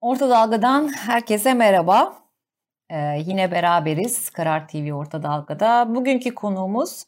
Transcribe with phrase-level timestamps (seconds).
[0.00, 2.14] Orta Dalga'dan herkese merhaba.
[2.90, 5.94] Ee, yine beraberiz Karar TV Orta Dalga'da.
[5.94, 7.04] Bugünkü konuğumuz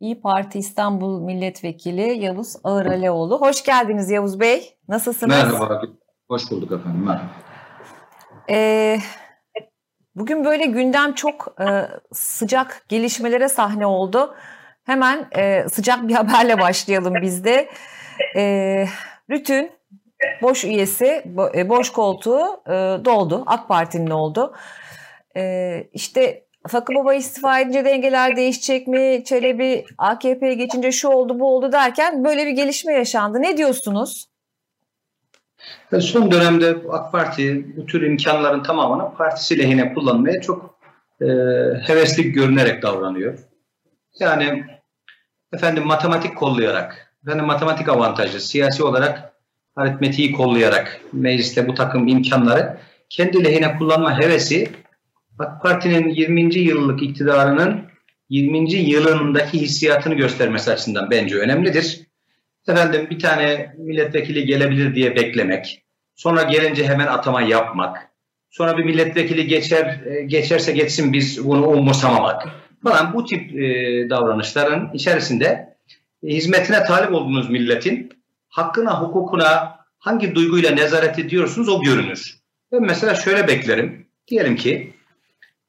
[0.00, 3.40] İyi Parti İstanbul Milletvekili Yavuz Ağıraleoğlu.
[3.40, 4.76] Hoş geldiniz Yavuz Bey.
[4.88, 5.36] Nasılsınız?
[5.36, 5.82] Merhaba,
[6.28, 7.04] hoş bulduk efendim.
[7.06, 7.28] Merhaba.
[8.50, 8.98] Ee,
[10.14, 14.34] bugün böyle gündem çok e, sıcak gelişmelere sahne oldu.
[14.84, 17.68] Hemen e, sıcak bir haberle başlayalım biz de.
[18.36, 18.86] E,
[19.30, 19.70] Rütün
[20.42, 21.22] boş üyesi,
[21.54, 22.72] e, boş koltuğu e,
[23.04, 23.42] doldu.
[23.46, 24.54] AK Parti'nin oldu.
[25.36, 29.24] E, işte Fakı Baba istifa edince dengeler değişecek mi?
[29.24, 33.42] Çelebi AKP'ye geçince şu oldu bu oldu derken böyle bir gelişme yaşandı.
[33.42, 34.26] Ne diyorsunuz?
[36.00, 40.78] Son dönemde AK Parti bu tür imkanların tamamını partisi lehine kullanmaya çok
[41.20, 41.26] e,
[41.86, 43.38] hevesli görünerek davranıyor.
[44.20, 44.64] Yani
[45.52, 49.35] efendim matematik kollayarak, efendim matematik avantajı, siyasi olarak
[49.76, 52.78] aritmetiği kollayarak mecliste bu takım imkanları
[53.10, 54.68] kendi lehine kullanma hevesi
[55.38, 56.54] AK Parti'nin 20.
[56.54, 57.82] yıllık iktidarının
[58.28, 58.72] 20.
[58.72, 62.00] yılındaki hissiyatını göstermesi açısından bence önemlidir.
[62.68, 65.82] Efendim bir tane milletvekili gelebilir diye beklemek,
[66.14, 68.10] sonra gelince hemen atama yapmak,
[68.50, 72.48] sonra bir milletvekili geçer e, geçerse geçsin biz bunu umursamamak
[72.82, 73.66] falan bu tip e,
[74.10, 75.76] davranışların içerisinde
[76.22, 78.15] e, hizmetine talip olduğunuz milletin
[78.56, 82.36] hakkına, hukukuna hangi duyguyla nezaret ediyorsunuz o görünür.
[82.72, 84.06] Ben mesela şöyle beklerim.
[84.28, 84.94] Diyelim ki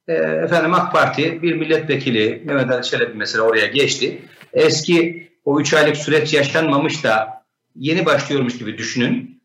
[0.07, 4.21] e, efendim AK Parti bir milletvekili Mehmet Ali Çelebi mesela oraya geçti.
[4.53, 7.43] Eski o üç aylık süreç yaşanmamış da
[7.75, 9.41] yeni başlıyormuş gibi düşünün.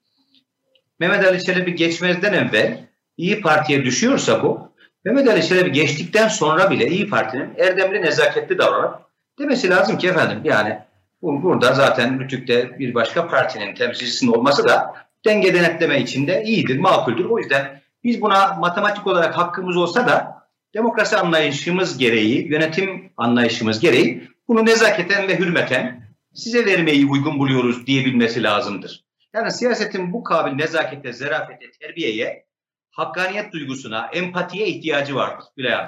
[1.01, 4.73] Mehmet Ali Çelebi geçmezden evvel İyi Parti'ye düşüyorsa bu,
[5.05, 8.95] Mehmet Ali Çelebi geçtikten sonra bile İyi Parti'nin erdemli nezaketli davranıp
[9.39, 10.79] demesi lazım ki efendim yani
[11.23, 17.25] Burada zaten Rütük'te bir başka partinin temsilcisinin olması da denge denetleme içinde iyidir, makuldür.
[17.25, 20.43] O yüzden biz buna matematik olarak hakkımız olsa da
[20.75, 26.03] demokrasi anlayışımız gereği, yönetim anlayışımız gereği bunu nezaketen ve hürmeten
[26.35, 29.05] size vermeyi uygun buluyoruz diyebilmesi lazımdır.
[29.35, 32.45] Yani siyasetin bu kabil nezakete, zerafete, terbiyeye,
[32.91, 35.87] hakkaniyet duygusuna, empatiye ihtiyacı vardır Gülay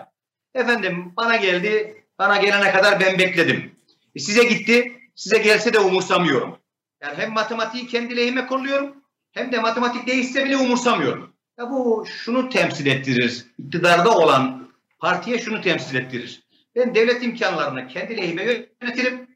[0.55, 3.73] Efendim bana geldi, bana gelene kadar ben bekledim.
[4.15, 6.59] E size gitti, size gelse de umursamıyorum.
[7.03, 8.97] Yani hem matematiği kendi lehime kolluyorum
[9.33, 11.35] hem de matematik değişse bile umursamıyorum.
[11.59, 13.47] Ya bu şunu temsil ettirir.
[13.59, 16.43] İktidarda olan partiye şunu temsil ettirir.
[16.77, 19.29] Ben devlet imkanlarını kendi lehime yönetirim.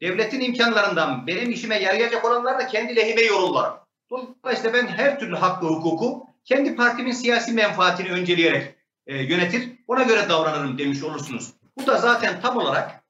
[0.00, 3.74] Devletin imkanlarından benim işime yarayacak olanları da kendi lehime yorullarım.
[4.10, 8.74] Dolayısıyla ben her türlü hakkı, hukuku kendi partimin siyasi menfaatini önceleyerek
[9.06, 9.68] e, yönetir.
[9.88, 11.52] Ona göre davranırım demiş olursunuz.
[11.78, 13.01] Bu da zaten tam olarak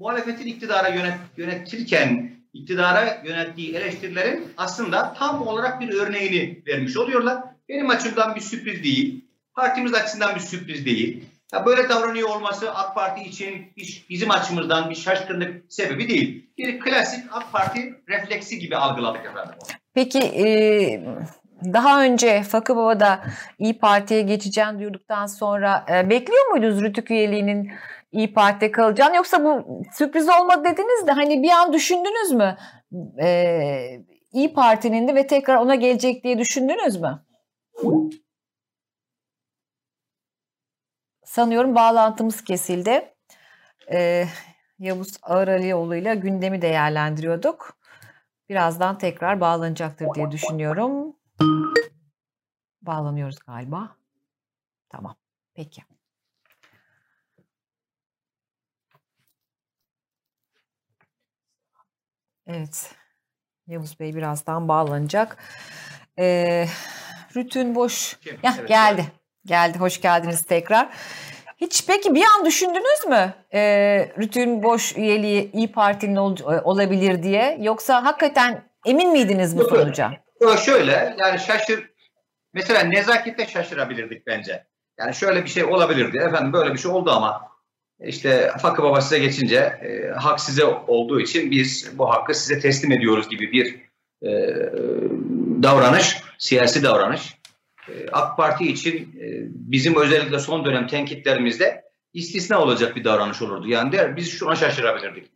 [0.00, 7.42] muhalefetin iktidara yönet, yönetirken iktidara yönettiği eleştirilerin aslında tam olarak bir örneğini vermiş oluyorlar.
[7.68, 9.24] Benim açımdan bir sürpriz değil.
[9.54, 11.24] Partimiz açısından bir sürpriz değil.
[11.52, 13.72] Ya böyle davranıyor olması AK Parti için
[14.10, 16.50] bizim açımızdan bir şaşkınlık sebebi değil.
[16.58, 19.54] Bir klasik AK Parti refleksi gibi algıladık efendim.
[19.94, 20.46] Peki e,
[21.64, 23.20] daha önce Fakı Baba'da
[23.58, 27.72] İyi Parti'ye geçeceğim diyorduktan sonra e, bekliyor muydunuz Rütük üyeliğinin
[28.12, 32.56] İyi Parti'de kalacağını yoksa bu sürpriz olmadı dediniz de hani bir an düşündünüz mü?
[33.22, 34.00] Ee,
[34.32, 37.24] İyi Parti'nin de ve tekrar ona gelecek diye düşündünüz mü?
[41.24, 43.14] Sanıyorum bağlantımız kesildi.
[43.92, 44.26] Ee,
[44.78, 47.78] Yavuz Ağıralioğlu ile gündemi değerlendiriyorduk.
[48.48, 51.16] Birazdan tekrar bağlanacaktır diye düşünüyorum.
[52.82, 53.96] Bağlanıyoruz galiba.
[54.88, 55.16] Tamam.
[55.54, 55.89] Peki.
[62.56, 62.90] Evet.
[63.66, 65.36] Yavuz Bey birazdan bağlanacak.
[66.18, 66.66] Ee,
[67.36, 68.16] Rütün boş.
[68.42, 69.00] Ya evet, geldi.
[69.00, 69.12] Evet.
[69.46, 69.78] Geldi.
[69.78, 70.88] Hoş geldiniz tekrar.
[71.56, 73.60] Hiç peki bir an düşündünüz mü e,
[74.18, 77.58] Rütün boş üyeliği İyi Parti'nin ol, e, olabilir diye?
[77.60, 80.10] Yoksa hakikaten emin miydiniz bu sonuca?
[80.40, 81.90] Yok şöyle yani şaşır.
[82.52, 84.66] Mesela nezakette şaşırabilirdik bence.
[84.98, 86.18] Yani şöyle bir şey olabilirdi.
[86.18, 87.49] Efendim böyle bir şey oldu ama
[88.04, 92.92] işte Fakı Baba size geçince e, hak size olduğu için biz bu hakkı size teslim
[92.92, 93.76] ediyoruz gibi bir
[94.22, 94.30] e,
[95.62, 97.34] davranış, siyasi davranış.
[97.88, 103.68] E, AK Parti için e, bizim özellikle son dönem tenkitlerimizde istisna olacak bir davranış olurdu.
[103.68, 105.30] Yani der, biz şuna şaşırabilirdik.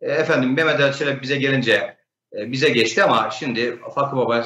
[0.00, 1.96] E, efendim Mehmet Ali Çelebi bize gelince
[2.36, 4.44] e, bize geçti ama şimdi Fakı Baba e,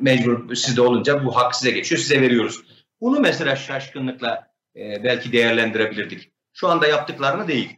[0.00, 2.62] mecbur sizde olunca bu hak size geçiyor, size veriyoruz.
[3.00, 6.30] Bunu mesela şaşkınlıkla e, belki değerlendirebilirdik
[6.60, 7.76] şu anda yaptıklarını değil.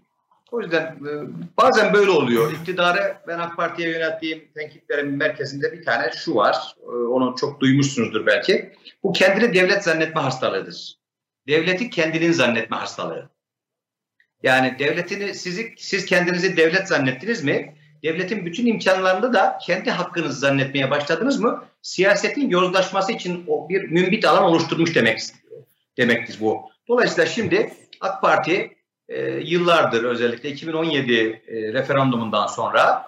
[0.52, 1.10] O yüzden e,
[1.58, 2.52] bazen böyle oluyor.
[2.52, 6.74] İktidarı ben AK Parti'ye yönelttiğim tenkitlerin merkezinde bir tane şu var.
[6.82, 8.72] E, onu çok duymuşsunuzdur belki.
[9.02, 10.98] Bu kendini devlet zannetme hastalığıdır.
[11.48, 13.30] Devleti kendinin zannetme hastalığı.
[14.42, 17.76] Yani devletini sizi siz kendinizi devlet zannettiniz mi?
[18.02, 21.64] Devletin bütün imkanlarını da kendi hakkınız zannetmeye başladınız mı?
[21.82, 25.20] Siyasetin yozlaşması için o bir mümbit alan oluşturmuş demek
[25.98, 26.60] demektir bu.
[26.88, 28.76] Dolayısıyla şimdi AK Parti
[29.08, 33.06] e, yıllardır özellikle 2017 e, referandumundan sonra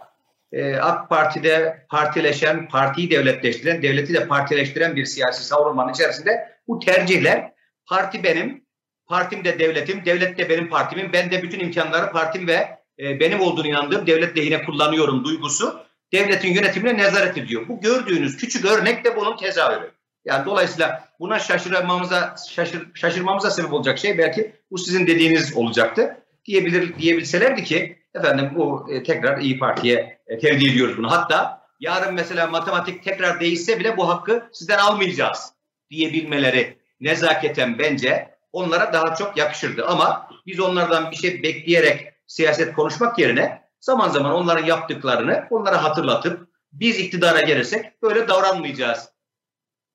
[0.53, 7.53] e, AK Parti'de partileşen, partiyi devletleştiren, devleti de partileştiren bir siyasi savunmanın içerisinde bu tercihler
[7.87, 8.65] parti benim,
[9.07, 13.41] partim de devletim, devlet de benim partimin, ben de bütün imkanları partim ve e, benim
[13.41, 17.69] olduğunu inandığım devlet lehine kullanıyorum duygusu devletin yönetimine nezaret ediyor.
[17.69, 19.91] Bu gördüğünüz küçük örnek de bunun tezahürü.
[20.25, 26.17] Yani dolayısıyla buna şaşırmamıza şaşır, şaşırmamıza sebep olacak şey belki bu sizin dediğiniz olacaktı.
[26.45, 31.11] Diyebilir diyebilselerdi ki efendim bu e, tekrar İyi Parti'ye e, tercih ediyoruz bunu.
[31.11, 35.53] Hatta yarın mesela matematik tekrar değişse bile bu hakkı sizden almayacağız
[35.91, 39.87] diyebilmeleri nezaketen bence onlara daha çok yakışırdı.
[39.87, 46.49] Ama biz onlardan bir şey bekleyerek siyaset konuşmak yerine zaman zaman onların yaptıklarını onlara hatırlatıp
[46.73, 49.09] biz iktidara gelirsek böyle davranmayacağız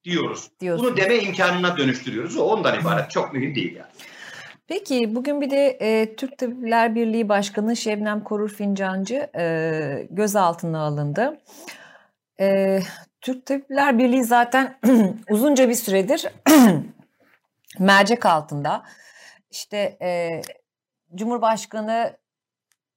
[0.03, 0.49] diyoruz.
[0.59, 0.85] Diyorsun.
[0.85, 2.37] Bunu deme imkanına dönüştürüyoruz.
[2.37, 3.11] O ondan ibaret.
[3.11, 3.89] Çok mühim değil yani.
[4.69, 11.41] Peki bugün bir de e, Türk Tabipler Birliği Başkanı Şebnem Korur Fincancı e, gözaltına alındı.
[12.39, 12.79] E,
[13.21, 14.79] Türk Tabipler Birliği zaten
[15.29, 16.27] uzunca bir süredir
[17.79, 18.83] mercek altında.
[19.51, 20.41] İşte e,
[21.15, 22.17] Cumhurbaşkanı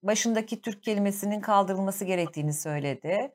[0.02, 3.32] başındaki Türk kelimesinin kaldırılması gerektiğini söyledi.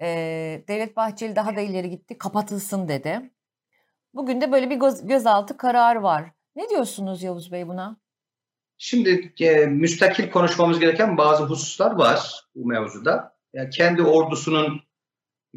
[0.00, 3.30] Ee, Devlet Bahçeli daha da ileri gitti, kapatılsın dedi.
[4.14, 6.30] Bugün de böyle bir göz, gözaltı kararı var.
[6.56, 7.96] Ne diyorsunuz Yavuz Bey buna?
[8.78, 13.36] Şimdi e, müstakil konuşmamız gereken bazı hususlar var bu mevzuda.
[13.52, 14.82] Yani kendi ordusunun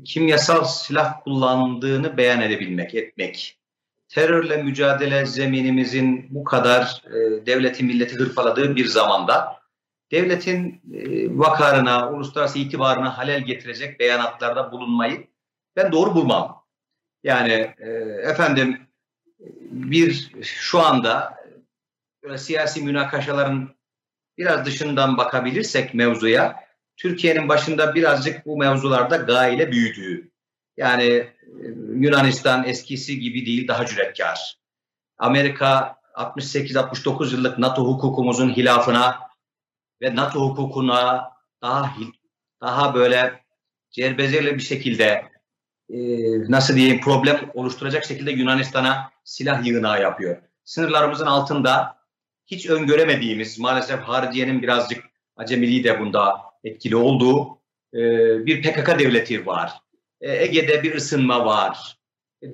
[0.06, 3.60] kimyasal silah kullandığını beyan edebilmek, etmek.
[4.08, 9.60] Terörle mücadele zeminimizin bu kadar e, devleti milleti hırpaladığı bir zamanda
[10.12, 15.28] devletin e, vakarına, uluslararası itibarına halel getirecek beyanatlarda bulunmayı
[15.76, 16.64] ben doğru bulmam.
[17.24, 17.90] Yani e,
[18.32, 18.85] efendim
[19.72, 21.38] bir şu anda
[22.24, 23.76] böyle siyasi münakaşaların
[24.38, 26.66] biraz dışından bakabilirsek mevzuya
[26.98, 30.32] Türkiye'nin başında birazcık bu mevzularda gaile büyüdüğü.
[30.78, 31.32] Yani e,
[31.96, 34.58] Yunanistan eskisi gibi değil daha cüretkar.
[35.18, 39.20] Amerika 68-69 yıllık NATO hukukumuzun hilafına
[40.02, 41.32] ve NATO hukukuna
[41.62, 41.94] daha
[42.62, 43.44] daha böyle
[43.92, 45.35] cerbezeli bir şekilde
[45.90, 45.98] e,
[46.52, 50.38] nasıl diyeyim problem oluşturacak şekilde Yunanistan'a silah yığınağı yapıyor.
[50.64, 51.98] Sınırlarımızın altında
[52.46, 55.04] hiç öngöremediğimiz maalesef hariciyenin birazcık
[55.36, 57.60] acemiliği de bunda etkili olduğu
[57.94, 58.00] e,
[58.46, 59.74] bir PKK devleti var.
[60.22, 61.98] E, Ege'de bir ısınma var.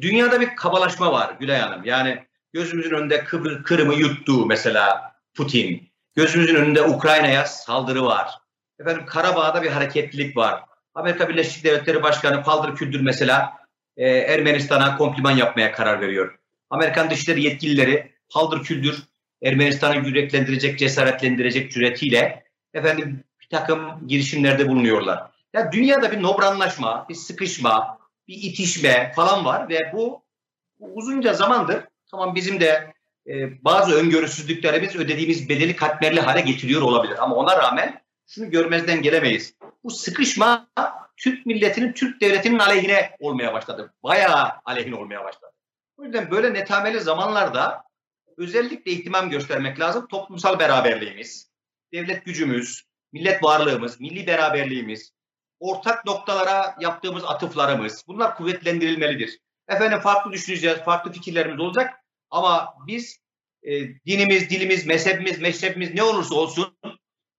[0.01, 1.85] Dünyada bir kabalaşma var Gülay Hanım.
[1.85, 2.23] Yani
[2.53, 5.91] gözümüzün önünde Kıbrı, Kırım'ı yuttu mesela Putin.
[6.15, 8.31] Gözümüzün önünde Ukrayna'ya saldırı var.
[8.79, 10.63] Efendim Karabağ'da bir hareketlilik var.
[10.95, 13.57] Amerika Birleşik Devletleri Başkanı Paldır Küldür mesela
[13.97, 16.39] e, Ermenistan'a kompliman yapmaya karar veriyor.
[16.69, 19.03] Amerikan dışişleri yetkilileri Paldır Küldür
[19.43, 22.43] Ermenistan'ı yüreklendirecek, cesaretlendirecek cüretiyle
[22.73, 25.31] efendim bir takım girişimlerde bulunuyorlar.
[25.53, 27.97] Ya dünyada bir nobranlaşma, bir sıkışma,
[28.27, 30.23] bir itişme falan var ve bu,
[30.79, 32.93] bu uzunca zamandır tamam bizim de
[33.27, 37.23] e, bazı öngörüsüzlüklerimiz ödediğimiz bedeli katmerli hale getiriyor olabilir.
[37.23, 39.55] Ama ona rağmen şunu görmezden gelemeyiz.
[39.83, 40.67] Bu sıkışma
[41.17, 43.93] Türk milletinin, Türk devletinin aleyhine olmaya başladı.
[44.03, 45.51] Bayağı aleyhine olmaya başladı.
[45.97, 47.83] O yüzden böyle netameli zamanlarda
[48.37, 50.07] özellikle ihtimam göstermek lazım.
[50.07, 51.51] Toplumsal beraberliğimiz,
[51.93, 52.83] devlet gücümüz,
[53.13, 55.11] millet varlığımız, milli beraberliğimiz,
[55.59, 59.39] ortak noktalara yaptığımız atıflarımız bunlar kuvvetlendirilmelidir.
[59.67, 61.93] Efendim farklı düşüneceğiz, farklı fikirlerimiz olacak
[62.29, 63.19] ama biz
[63.63, 63.71] e,
[64.05, 66.77] dinimiz, dilimiz, mezhebimiz, meşrebimiz ne olursa olsun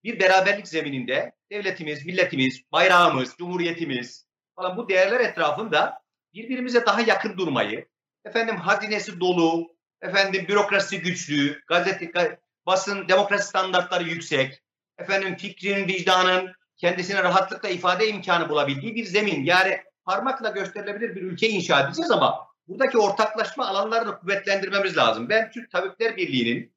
[0.05, 6.03] bir beraberlik zemininde devletimiz, milletimiz, bayrağımız, cumhuriyetimiz falan bu değerler etrafında
[6.35, 7.89] birbirimize daha yakın durmayı,
[8.25, 14.63] efendim hazinesi dolu, efendim bürokrasi güçlü, gazete, basın, demokrasi standartları yüksek,
[14.99, 19.45] efendim fikrin, vicdanın kendisine rahatlıkla ifade imkanı bulabildiği bir zemin.
[19.45, 25.29] Yani parmakla gösterilebilir bir ülke inşa edeceğiz ama buradaki ortaklaşma alanlarını kuvvetlendirmemiz lazım.
[25.29, 26.75] Ben Türk Tabipler Birliği'nin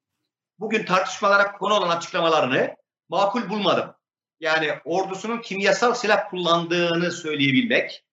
[0.60, 2.75] bugün tartışmalara konu olan açıklamalarını
[3.09, 3.93] makul bulmadım.
[4.39, 8.03] Yani ordusunun kimyasal silah kullandığını söyleyebilmek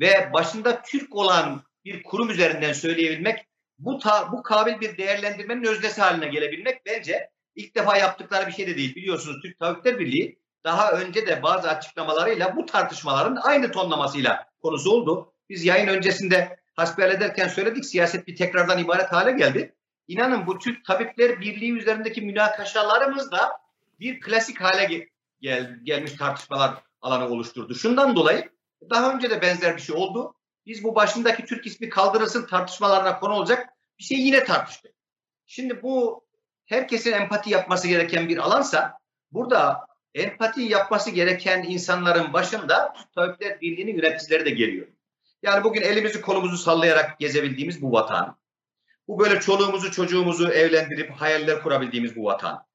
[0.00, 3.46] ve başında Türk olan bir kurum üzerinden söyleyebilmek
[3.78, 8.66] bu ta, bu kabil bir değerlendirmenin öznesi haline gelebilmek bence ilk defa yaptıkları bir şey
[8.66, 8.94] de değil.
[8.94, 15.34] Biliyorsunuz Türk Tabipler Birliği daha önce de bazı açıklamalarıyla bu tartışmaların aynı tonlamasıyla konusu oldu.
[15.48, 19.74] Biz yayın öncesinde hasbihal ederken söyledik siyaset bir tekrardan ibaret hale geldi.
[20.08, 23.61] İnanın bu Türk Tabipler Birliği üzerindeki münakaşalarımız da
[24.02, 25.08] bir klasik hale
[25.40, 27.74] gel, gelmiş tartışmalar alanı oluşturdu.
[27.74, 28.50] Şundan dolayı
[28.90, 30.34] daha önce de benzer bir şey oldu.
[30.66, 33.68] Biz bu başındaki Türk ismi kaldırılsın tartışmalarına konu olacak
[33.98, 34.92] bir şey yine tartıştık.
[35.46, 36.24] Şimdi bu
[36.66, 38.98] herkesin empati yapması gereken bir alansa
[39.32, 44.86] burada empati yapması gereken insanların başında Tabipler Birliği'nin yöneticileri de geliyor.
[45.42, 48.38] Yani bugün elimizi kolumuzu sallayarak gezebildiğimiz bu vatan,
[49.08, 52.66] bu böyle çoluğumuzu çocuğumuzu evlendirip hayaller kurabildiğimiz bu vatan,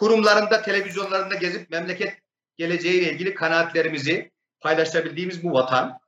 [0.00, 2.18] kurumlarında, televizyonlarında gezip memleket
[2.56, 4.30] geleceğiyle ilgili kanaatlerimizi
[4.60, 5.98] paylaşabildiğimiz bu vatan,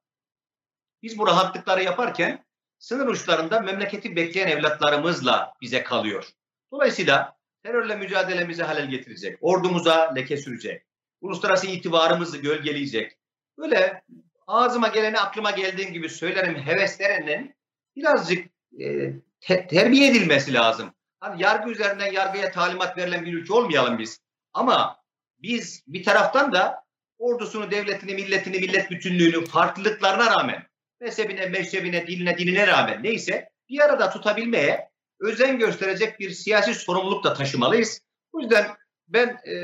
[1.02, 2.44] biz bu rahatlıkları yaparken
[2.78, 6.28] sınır uçlarında memleketi bekleyen evlatlarımızla bize kalıyor.
[6.72, 10.82] Dolayısıyla terörle mücadelemizi halel getirecek, ordumuza leke sürecek,
[11.20, 13.18] uluslararası itibarımızı gölgeleyecek.
[13.58, 14.02] Böyle
[14.46, 17.54] ağzıma geleni aklıma geldiğim gibi söylerim heveslerinin
[17.96, 18.46] birazcık
[18.80, 20.94] e, te- terbiye edilmesi lazım.
[21.22, 24.18] Hani yargı üzerinden yargıya talimat verilen bir ülke olmayalım biz.
[24.52, 24.96] Ama
[25.38, 26.84] biz bir taraftan da
[27.18, 30.66] ordusunu, devletini, milletini, millet bütünlüğünü farklılıklarına rağmen
[31.00, 37.34] mezhebine, meşrebine, diline, dinine rağmen neyse bir arada tutabilmeye özen gösterecek bir siyasi sorumluluk da
[37.34, 38.00] taşımalıyız.
[38.32, 38.66] O yüzden
[39.08, 39.54] ben e,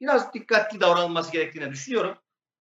[0.00, 2.18] biraz dikkatli davranılması gerektiğini düşünüyorum.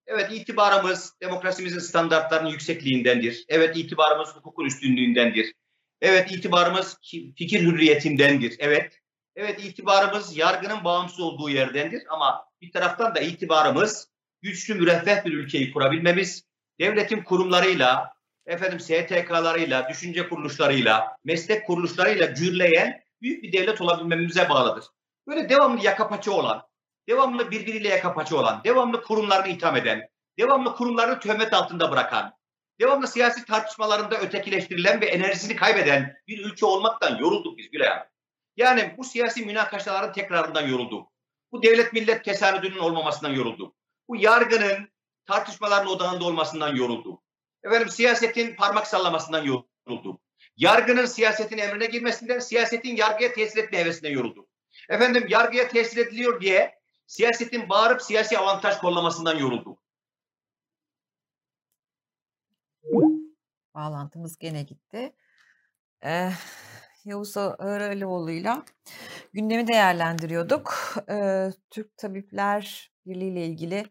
[0.08, 3.46] Evet itibarımız demokrasimizin standartlarının yüksekliğindendir.
[3.50, 5.54] Evet itibarımız hukukun üstünlüğündendir.
[6.01, 6.98] Evet itibarımız
[7.38, 8.56] fikir hürriyetindendir.
[8.60, 9.00] Evet.
[9.36, 14.08] Evet itibarımız yargının bağımsız olduğu yerdendir ama bir taraftan da itibarımız
[14.42, 16.44] güçlü müreffeh bir ülkeyi kurabilmemiz,
[16.80, 18.13] devletin kurumlarıyla,
[18.46, 24.86] efendim STK'larıyla, düşünce kuruluşlarıyla, meslek kuruluşlarıyla cürleyen büyük bir devlet olabilmemize bağlıdır.
[25.27, 26.68] Böyle devamlı yaka paça olan,
[27.10, 32.34] devamlı birbiriyle yaka paça olan, devamlı kurumlarını itham eden, devamlı kurumlarını töhmet altında bırakan,
[32.80, 38.06] devamlı siyasi tartışmalarında ötekileştirilen ve enerjisini kaybeden bir ülke olmaktan yorulduk biz Gülay abi.
[38.58, 41.12] Yani bu siyasi münakaşaların tekrarından yorulduk.
[41.52, 43.76] Bu devlet millet tesadüdünün olmamasından yorulduk.
[44.08, 44.90] Bu yargının
[45.26, 47.24] tartışmaların odağında olmasından yorulduk.
[47.64, 50.22] Efendim siyasetin parmak sallamasından yorulduk.
[50.58, 54.50] Yargının siyasetin emrine girmesinden, siyasetin yargıya tesir etme hevesinden yorulduk.
[54.90, 59.80] Efendim yargıya tesir ediliyor diye siyasetin bağırıp siyasi avantaj kollamasından yorulduk.
[63.78, 65.14] Bağlantımız gene gitti.
[66.06, 66.32] Ee,
[67.06, 68.64] Yavuz Ağıralioğlu'yla
[69.34, 70.96] gündemi değerlendiriyorduk.
[71.10, 73.86] Ee, Türk Tabipler Birliği ile ilgili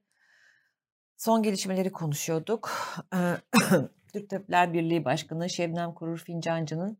[1.16, 2.71] son gelişmeleri konuşuyorduk.
[3.14, 3.37] Ee,
[4.12, 6.99] Türk Tabipler Birliği Başkanı Şebnem Kurur Fincancı'nın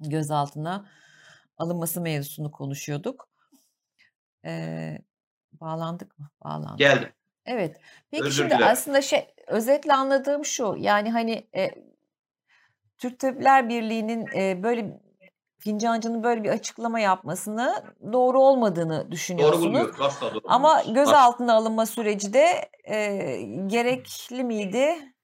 [0.00, 0.90] gözaltına
[1.58, 3.28] alınması mevzusunu konuşuyorduk.
[4.44, 4.98] Ee,
[5.52, 6.30] bağlandık mı?
[6.44, 6.78] Bağlandık.
[6.78, 7.12] Geldim.
[7.46, 7.80] Evet.
[8.10, 8.66] Peki Özür şimdi dilerim.
[8.66, 10.74] aslında şey özetle anladığım şu.
[10.78, 11.70] Yani hani e,
[12.98, 15.00] Türk Tabipler Birliği'nin e, böyle
[15.58, 19.62] Fincancı'nın böyle bir açıklama yapmasını doğru olmadığını düşünüyorsunuz.
[19.62, 20.00] Doğru bulmuyoruz.
[20.00, 22.96] Asla doğru Ama gözaltına alınma süreci de e,
[23.66, 25.14] gerekli miydi?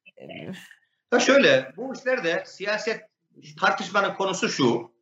[1.13, 3.01] Ya şöyle bu işlerde siyaset
[3.61, 4.93] tartışmanın konusu şu.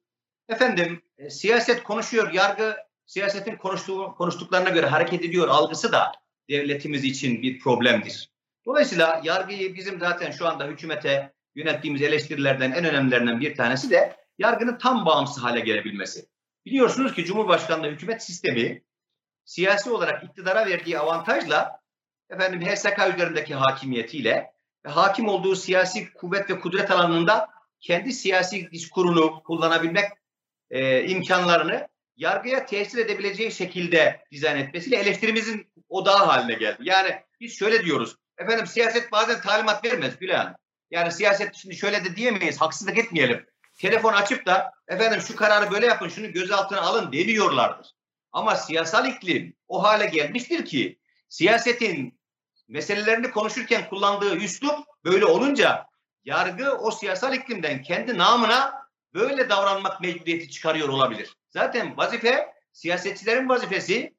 [0.48, 6.12] Efendim e, siyaset konuşuyor, yargı siyasetin konuştuğu, konuştuklarına göre hareket ediyor algısı da
[6.50, 8.30] devletimiz için bir problemdir.
[8.68, 14.78] Dolayısıyla yargıyı bizim zaten şu anda hükümete yönettiğimiz eleştirilerden en önemlilerinden bir tanesi de yargının
[14.78, 16.26] tam bağımsız hale gelebilmesi.
[16.66, 18.82] Biliyorsunuz ki Cumhurbaşkanlığı hükümet sistemi
[19.44, 21.80] siyasi olarak iktidara verdiği avantajla
[22.30, 24.52] efendim HSK üzerindeki hakimiyetiyle
[24.84, 27.48] ve hakim olduğu siyasi kuvvet ve kudret alanında
[27.80, 30.04] kendi siyasi diskurunu kullanabilmek
[30.70, 36.78] e, imkanlarını yargıya tesir edebileceği şekilde dizayn etmesiyle eleştirimizin odağı haline geldi.
[36.80, 38.16] Yani biz şöyle diyoruz.
[38.38, 40.54] Efendim siyaset bazen talimat vermez Hanım.
[40.90, 42.60] Yani siyaset şimdi şöyle de diyemeyiz.
[42.60, 43.46] Haksızlık etmeyelim.
[43.78, 47.94] Telefon açıp da efendim şu kararı böyle yapın, şunu gözaltına alın demiyorlardır.
[48.32, 52.18] Ama siyasal iklim o hale gelmiştir ki siyasetin
[52.68, 55.86] meselelerini konuşurken kullandığı üslup böyle olunca
[56.24, 61.36] yargı o siyasal iklimden kendi namına böyle davranmak mecburiyeti çıkarıyor olabilir.
[61.50, 64.14] Zaten vazife siyasetçilerin vazifesi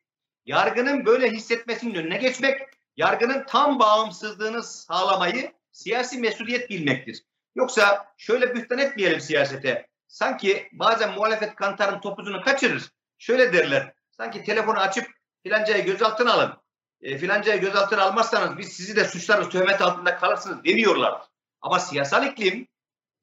[0.45, 2.61] yargının böyle hissetmesinin önüne geçmek,
[2.99, 7.23] yargının tam bağımsızlığını sağlamayı siyasi mesuliyet bilmektir.
[7.55, 9.87] Yoksa şöyle bühtan etmeyelim siyasete.
[10.07, 12.91] Sanki bazen muhalefet kantarın topuzunu kaçırır.
[13.17, 13.93] Şöyle derler.
[14.11, 15.07] Sanki telefonu açıp
[15.43, 16.53] filancayı gözaltına alın.
[17.01, 21.21] E, filancayı gözaltına almazsanız biz sizi de suçlarız, töhmet altında kalırsınız demiyorlar.
[21.61, 22.67] Ama siyasal iklim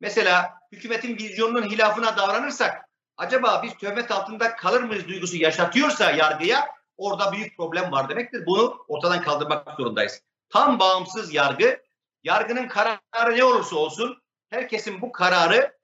[0.00, 7.32] mesela hükümetin vizyonunun hilafına davranırsak acaba biz töhmet altında kalır mıyız duygusu yaşatıyorsa yargıya orada
[7.32, 8.46] büyük problem var demektir.
[8.46, 10.22] Bunu ortadan kaldırmak zorundayız.
[10.48, 11.82] Tam bağımsız yargı,
[12.24, 15.76] yargının kararı ne olursa olsun herkesin bu kararı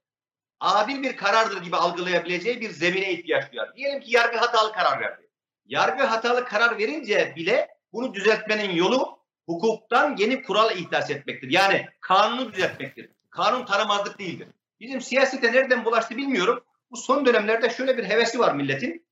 [0.60, 3.76] adil bir karardır gibi algılayabileceği bir zemine ihtiyaç duyar.
[3.76, 5.28] Diyelim ki yargı hatalı karar verdi.
[5.64, 11.50] Yargı hatalı karar verince bile bunu düzeltmenin yolu hukuktan yeni kural ihdas etmektir.
[11.50, 13.10] Yani kanunu düzeltmektir.
[13.30, 14.48] Kanun tanımazlık değildir.
[14.80, 16.64] Bizim siyasete nereden bulaştı bilmiyorum.
[16.90, 19.06] Bu son dönemlerde şöyle bir hevesi var milletin.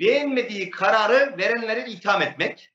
[0.00, 2.70] Beğenmediği kararı verenleri itham etmek.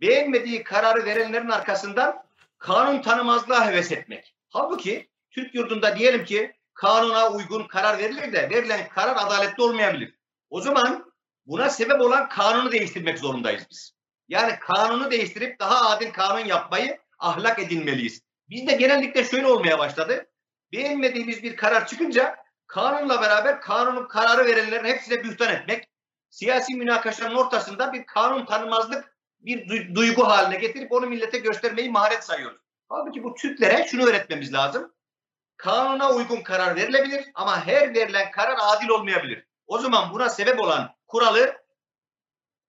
[0.00, 2.24] Beğenmediği kararı verenlerin arkasından
[2.58, 4.34] kanun tanımazlığa heves etmek.
[4.48, 10.14] Halbuki Türk yurdunda diyelim ki kanuna uygun karar verilir de verilen karar adaletli olmayabilir.
[10.50, 11.12] O zaman
[11.46, 13.94] buna sebep olan kanunu değiştirmek zorundayız biz.
[14.28, 18.22] Yani kanunu değiştirip daha adil kanun yapmayı ahlak edinmeliyiz.
[18.48, 20.26] Bizde genellikle şöyle olmaya başladı.
[20.72, 22.36] Beğenmediğimiz bir karar çıkınca
[22.66, 25.88] kanunla beraber kanunun kararı verenlerin hepsine bühtan etmek,
[26.34, 32.60] siyasi münakaşanın ortasında bir kanun tanımazlık bir duygu haline getirip onu millete göstermeyi maharet sayıyoruz.
[32.88, 34.94] Halbuki bu Türklere şunu öğretmemiz lazım.
[35.56, 39.46] Kanuna uygun karar verilebilir ama her verilen karar adil olmayabilir.
[39.66, 41.56] O zaman buna sebep olan kuralı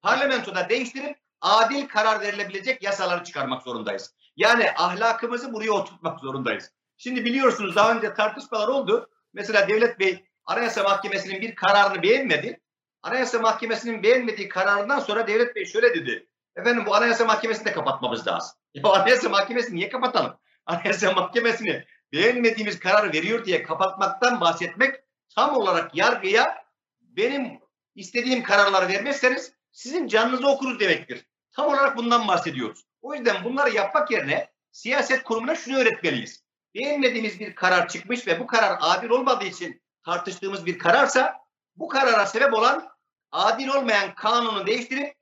[0.02, 4.14] parlamentoda değiştirip adil karar verilebilecek yasaları çıkarmak zorundayız.
[4.36, 6.72] Yani ahlakımızı buraya oturtmak zorundayız.
[6.98, 9.10] Şimdi biliyorsunuz daha önce tartışmalar oldu.
[9.34, 12.62] Mesela Devlet Bey Anayasa Mahkemesi'nin bir kararını beğenmedi.
[13.06, 16.28] Anayasa Mahkemesi'nin beğenmediği kararından sonra Devlet Bey şöyle dedi.
[16.56, 18.58] Efendim bu Anayasa Mahkemesi'ni de kapatmamız lazım.
[18.74, 20.38] Ya Anayasa Mahkemesi'ni niye kapatalım?
[20.66, 24.96] Anayasa Mahkemesi'ni beğenmediğimiz kararı veriyor diye kapatmaktan bahsetmek
[25.36, 26.66] tam olarak yargıya
[27.02, 27.60] benim
[27.96, 31.26] istediğim kararları vermezseniz sizin canınızı okuruz demektir.
[31.52, 32.86] Tam olarak bundan bahsediyoruz.
[33.02, 36.44] O yüzden bunları yapmak yerine siyaset kurumuna şunu öğretmeliyiz.
[36.76, 41.46] Beğenmediğimiz bir karar çıkmış ve bu karar adil olmadığı için tartıştığımız bir kararsa
[41.76, 42.95] bu karara sebep olan
[43.36, 45.16] adil olmayan kanunu değiştirip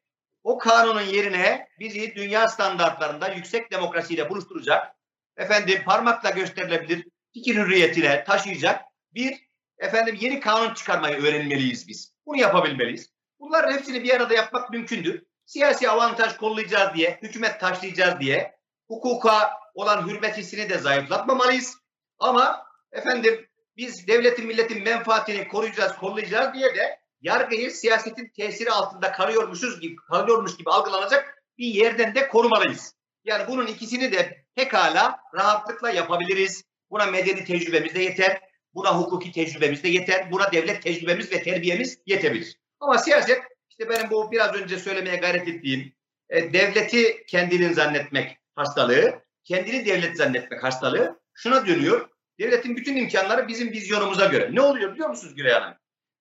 [0.44, 4.96] o kanunun yerine bizi dünya standartlarında yüksek demokrasiyle buluşturacak,
[5.38, 8.82] efendim parmakla gösterilebilir fikir hürriyetine taşıyacak
[9.14, 12.14] bir efendim yeni kanun çıkarmayı öğrenmeliyiz biz.
[12.26, 13.10] Bunu yapabilmeliyiz.
[13.40, 15.24] Bunların hepsini bir arada yapmak mümkündür.
[15.46, 18.56] Siyasi avantaj kollayacağız diye, hükümet taşlayacağız diye
[18.88, 21.78] hukuka olan hürmet hissini de zayıflatmamalıyız.
[22.20, 29.82] Ama efendim biz devletin milletin menfaatini koruyacağız, kollayacağız diye de yargıyı siyasetin tesiri altında kalıyormuşuz
[29.82, 32.96] gibi, kalıyormuş gibi algılanacak bir yerden de korumalıyız.
[33.24, 36.64] Yani bunun ikisini de pekala rahatlıkla yapabiliriz.
[36.90, 38.42] Buna medeni tecrübemiz de yeter.
[38.74, 40.32] Buna hukuki tecrübemiz de yeter.
[40.32, 42.60] Buna devlet tecrübemiz ve terbiyemiz yetebilir.
[42.80, 45.94] Ama siyaset işte benim bu biraz önce söylemeye gayret ettiğim
[46.30, 52.10] e, devleti kendinin zannetmek hastalığı, kendini devlet zannetmek hastalığı şuna dönüyor.
[52.40, 54.50] Devletin bütün imkanları bizim vizyonumuza göre.
[54.56, 55.78] Ne oluyor biliyor musunuz Gülay Hanım?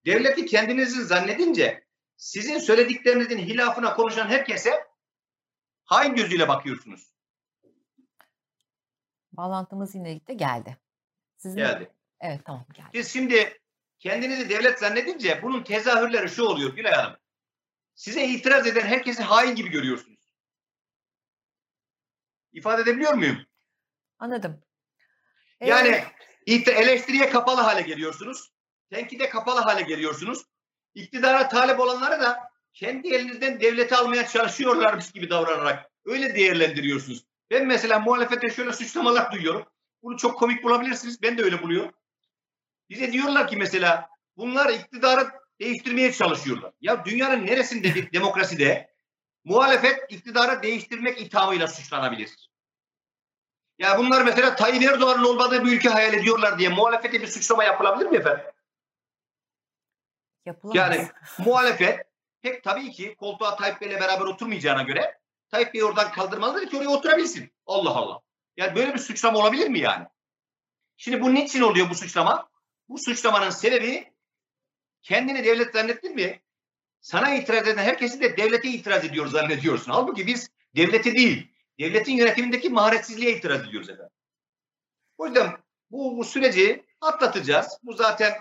[0.07, 1.85] Devleti kendinizin zannedince
[2.17, 4.87] sizin söylediklerinizin hilafına konuşan herkese
[5.85, 7.13] hain gözüyle bakıyorsunuz.
[9.33, 10.79] Bağlantımız yine gitti geldi.
[11.37, 11.57] Sizin...
[11.57, 11.91] Geldi.
[12.21, 12.89] Evet tamam geldi.
[12.95, 13.61] Siz şimdi
[13.99, 17.17] kendinizi devlet zannedince bunun tezahürleri şu oluyor Gülay Hanım.
[17.95, 20.35] Size itiraz eden herkesi hain gibi görüyorsunuz.
[22.53, 23.47] İfade edebiliyor muyum?
[24.19, 24.63] Anladım.
[25.61, 26.05] Yani
[26.47, 28.53] eleştiriye kapalı hale geliyorsunuz.
[28.93, 30.45] Tenkide kapalı hale geliyorsunuz.
[30.95, 32.39] İktidara talep olanları da
[32.73, 37.25] kendi elinizden devleti almaya çalışıyorlarmış gibi davranarak öyle değerlendiriyorsunuz.
[37.51, 39.67] Ben mesela muhalefete şöyle suçlamalar duyuyorum.
[40.03, 41.23] Bunu çok komik bulabilirsiniz.
[41.23, 41.93] Ben de öyle buluyorum.
[42.91, 46.73] Bize diyorlar ki mesela bunlar iktidarı değiştirmeye çalışıyorlar.
[46.81, 48.95] Ya dünyanın neresinde bir demokraside
[49.45, 52.51] muhalefet iktidarı değiştirmek ithamıyla suçlanabilir?
[53.79, 58.11] Ya bunlar mesela Tayyip Erdoğan'ın olmadığı bir ülke hayal ediyorlar diye muhalefete bir suçlama yapılabilir
[58.11, 58.45] mi efendim?
[60.47, 60.77] Yapılamaz.
[60.77, 62.07] Yani muhalefet
[62.43, 66.89] pek tabii ki koltuğa Tayyip Bey'le beraber oturmayacağına göre Tayyip Bey'i oradan kaldırmalıdır ki oraya
[66.89, 67.53] oturabilsin.
[67.67, 68.21] Allah Allah.
[68.57, 70.07] Yani böyle bir suçlama olabilir mi yani?
[70.97, 72.51] Şimdi bu niçin oluyor bu suçlama?
[72.89, 74.13] Bu suçlamanın sebebi
[75.03, 76.43] kendini devlet zannettin mi?
[77.01, 79.93] Sana itiraz eden herkesi de devlete itiraz ediyor zannediyorsun.
[79.93, 84.13] Halbuki biz devleti değil, devletin yönetimindeki maharetsizliğe itiraz ediyoruz efendim.
[85.19, 85.57] O yüzden
[85.91, 87.79] bu, bu süreci atlatacağız.
[87.83, 88.33] Bu zaten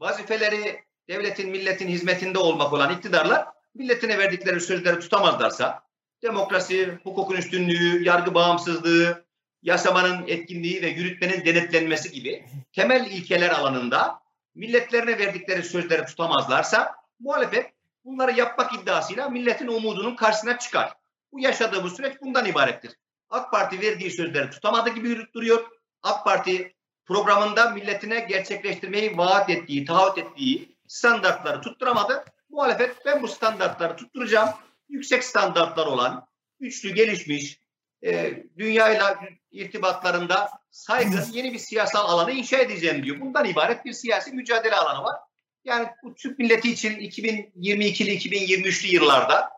[0.00, 5.82] vazifeleri devletin, milletin hizmetinde olmak olan iktidarlar milletine verdikleri sözleri tutamazlarsa
[6.22, 9.24] demokrasi, hukukun üstünlüğü, yargı bağımsızlığı,
[9.62, 14.20] yasamanın etkinliği ve yürütmenin denetlenmesi gibi temel ilkeler alanında
[14.54, 17.72] milletlerine verdikleri sözleri tutamazlarsa muhalefet
[18.04, 20.92] bunları yapmak iddiasıyla milletin umudunun karşısına çıkar.
[21.32, 22.92] Bu yaşadığımız süreç bundan ibarettir.
[23.30, 25.64] AK Parti verdiği sözleri tutamadı gibi duruyor.
[26.02, 26.74] AK Parti
[27.06, 32.24] programında milletine gerçekleştirmeyi vaat ettiği, taahhüt ettiği standartları tutturamadı.
[32.48, 34.48] Muhalefet ben bu standartları tutturacağım.
[34.88, 36.26] Yüksek standartlar olan,
[36.60, 37.60] güçlü, gelişmiş,
[38.04, 39.20] e, dünyayla
[39.50, 43.20] irtibatlarında saygın yeni bir siyasal alanı inşa edeceğim diyor.
[43.20, 45.16] Bundan ibaret bir siyasi mücadele alanı var.
[45.64, 49.50] Yani bu Türk milleti için 2022'li 2023'lü yıllarda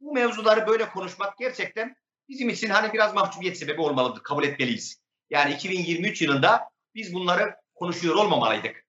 [0.00, 1.96] bu mevzuları böyle konuşmak gerçekten
[2.28, 4.22] bizim için hani biraz mahcubiyet sebebi olmalıdır.
[4.22, 5.00] Kabul etmeliyiz.
[5.30, 8.85] Yani 2023 yılında biz bunları konuşuyor olmamalıydık.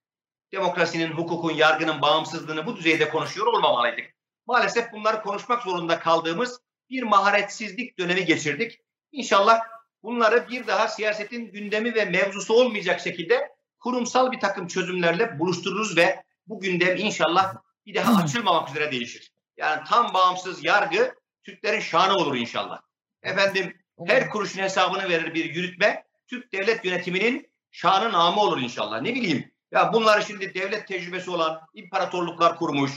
[0.51, 4.13] Demokrasinin, hukukun, yargının bağımsızlığını bu düzeyde konuşuyor olmamalıydık.
[4.45, 8.81] Maalesef bunları konuşmak zorunda kaldığımız bir maharetsizlik dönemi geçirdik.
[9.11, 9.59] İnşallah
[10.03, 16.23] bunları bir daha siyasetin gündemi ve mevzusu olmayacak şekilde kurumsal bir takım çözümlerle buluştururuz ve
[16.47, 17.55] bu gündem inşallah
[17.85, 19.31] bir daha açılmamak üzere değişir.
[19.57, 22.81] Yani tam bağımsız yargı Türklerin şanı olur inşallah.
[23.23, 29.01] Efendim her kuruşun hesabını verir bir yürütme Türk devlet yönetiminin şanı namı olur inşallah.
[29.01, 32.91] Ne bileyim ya bunları şimdi devlet tecrübesi olan imparatorluklar kurmuş.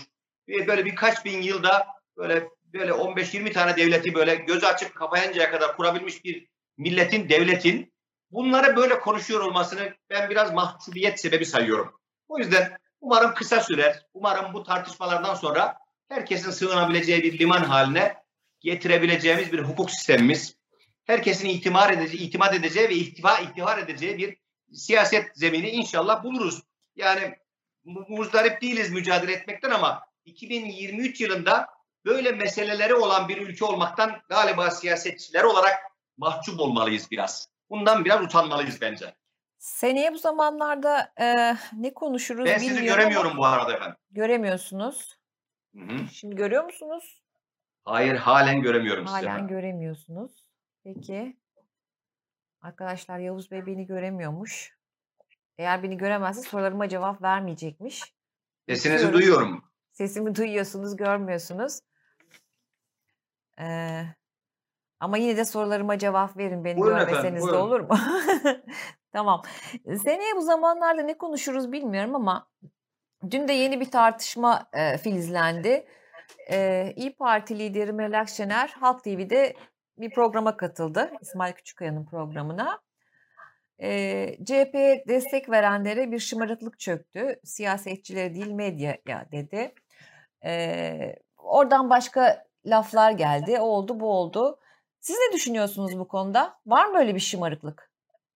[0.49, 6.25] Böyle birkaç bin yılda böyle böyle 15-20 tane devleti böyle göz açıp kapayıncaya kadar kurabilmiş
[6.25, 6.47] bir
[6.79, 7.93] milletin, devletin
[8.31, 12.01] bunları böyle konuşuyor olmasını ben biraz mahcubiyet sebebi sayıyorum.
[12.29, 14.07] O yüzden umarım kısa sürer.
[14.15, 15.79] Umarım bu tartışmalardan sonra
[16.09, 18.15] herkesin sığınabileceği bir liman haline
[18.61, 20.57] getirebileceğimiz bir hukuk sistemimiz,
[21.05, 24.37] herkesin itimat edeceği, itimat edeceği ve ihtiva ihtivar edeceği bir
[24.73, 26.63] siyaset zemini inşallah buluruz.
[26.97, 27.37] Yani
[27.85, 31.67] muzdarip değiliz mücadele etmekten ama 2023 yılında
[32.05, 35.79] böyle meseleleri olan bir ülke olmaktan galiba siyasetçiler olarak
[36.17, 37.49] mahcup olmalıyız biraz.
[37.71, 39.15] Bundan biraz utanmalıyız bence.
[39.59, 42.77] Seneye bu zamanlarda e, ne konuşuruz ben bilmiyorum.
[42.77, 43.97] Ben sizi göremiyorum bu arada efendim.
[44.11, 45.19] Göremiyorsunuz.
[45.75, 46.09] Hı hı.
[46.13, 47.23] Şimdi görüyor musunuz?
[47.85, 49.31] Hayır halen göremiyorum halen sizi.
[49.31, 50.47] Halen göremiyorsunuz.
[50.85, 51.37] Peki.
[52.63, 54.77] Arkadaşlar Yavuz Bey beni göremiyormuş.
[55.59, 58.15] Eğer beni göremezse sorularıma cevap vermeyecekmiş.
[58.69, 59.65] Sesinizi duyuyorum.
[59.93, 61.81] Sesimi duyuyorsunuz, görmüyorsunuz.
[63.61, 64.03] Ee,
[65.01, 67.89] ama yine de sorularıma cevap verin beni buyurun görmeseniz efendim, de olur mu?
[69.13, 69.43] tamam.
[70.03, 72.49] Seneye bu zamanlarda ne konuşuruz bilmiyorum ama
[73.31, 75.87] dün de yeni bir tartışma e, filizlendi.
[76.51, 79.55] E, İyi Parti lideri Meral Akşener Halk TV'de
[80.01, 81.11] bir programa katıldı.
[81.21, 82.81] İsmail Küçükkaya'nın programına.
[83.83, 87.41] E, CHP'ye destek verenlere bir şımarıklık çöktü.
[87.45, 89.75] Siyasetçilere değil medyaya dedi.
[90.45, 93.59] E, oradan başka laflar geldi.
[93.59, 94.59] Oldu bu oldu.
[95.01, 96.59] Siz ne düşünüyorsunuz bu konuda?
[96.67, 97.91] Var mı böyle bir şımarıklık?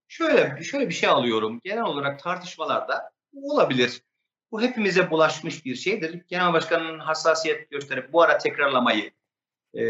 [0.09, 1.61] Şöyle, şöyle bir şey alıyorum.
[1.64, 4.03] Genel olarak tartışmalarda olabilir.
[4.53, 6.24] Bu hepimize bulaşmış bir şeydir.
[6.29, 9.11] Genel Başkan'ın hassasiyet gösterip bu ara tekrarlamayı
[9.75, 9.83] e,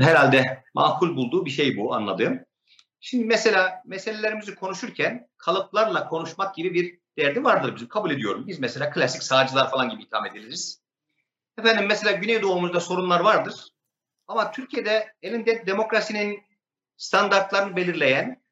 [0.00, 2.40] herhalde makul bulduğu bir şey bu anladığım.
[3.00, 8.46] Şimdi mesela meselelerimizi konuşurken kalıplarla konuşmak gibi bir derdi vardır bizim kabul ediyorum.
[8.46, 10.80] Biz mesela klasik sağcılar falan gibi itham ediliriz.
[11.58, 13.54] Efendim mesela Güneydoğumuzda sorunlar vardır.
[14.28, 16.42] Ama Türkiye'de elinde demokrasinin
[16.96, 18.42] standartlarını belirleyen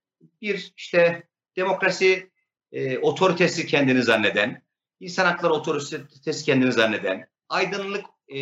[0.43, 2.31] bir işte demokrasi
[2.73, 4.63] e, otoritesi kendini zanneden,
[5.01, 8.05] insan hakları otoritesi kendini zanneden, aydınlık
[8.35, 8.39] e,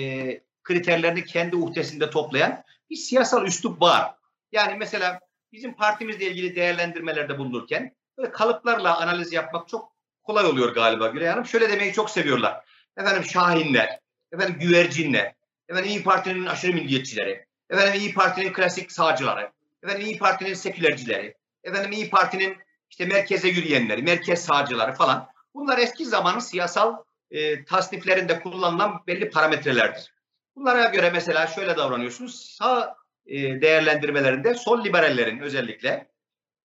[0.63, 4.15] kriterlerini kendi uhdesinde toplayan bir siyasal üslup var.
[4.53, 5.21] Yani mesela
[5.53, 9.93] bizim partimizle ilgili değerlendirmelerde bulunurken böyle kalıplarla analiz yapmak çok
[10.23, 11.47] kolay oluyor galiba Gülay Hanım.
[11.47, 12.65] Şöyle demeyi çok seviyorlar.
[12.97, 14.01] Efendim Şahinler,
[14.33, 15.35] efendim güvercinler,
[15.69, 21.93] efendim İyi Parti'nin aşırı milliyetçileri, efendim İyi Parti'nin klasik sağcıları, efendim İyi Parti'nin sekülercileri, efendim
[21.93, 22.57] İyi Parti'nin
[22.91, 25.29] işte merkeze yürüyenleri, merkez sağcıları falan.
[25.55, 26.97] Bunlar eski zamanın siyasal
[27.31, 30.15] e, tasniflerinde kullanılan belli parametrelerdir.
[30.61, 32.57] Bunlara göre mesela şöyle davranıyorsunuz.
[32.59, 32.97] Sağ
[33.27, 36.11] e, değerlendirmelerinde sol liberallerin özellikle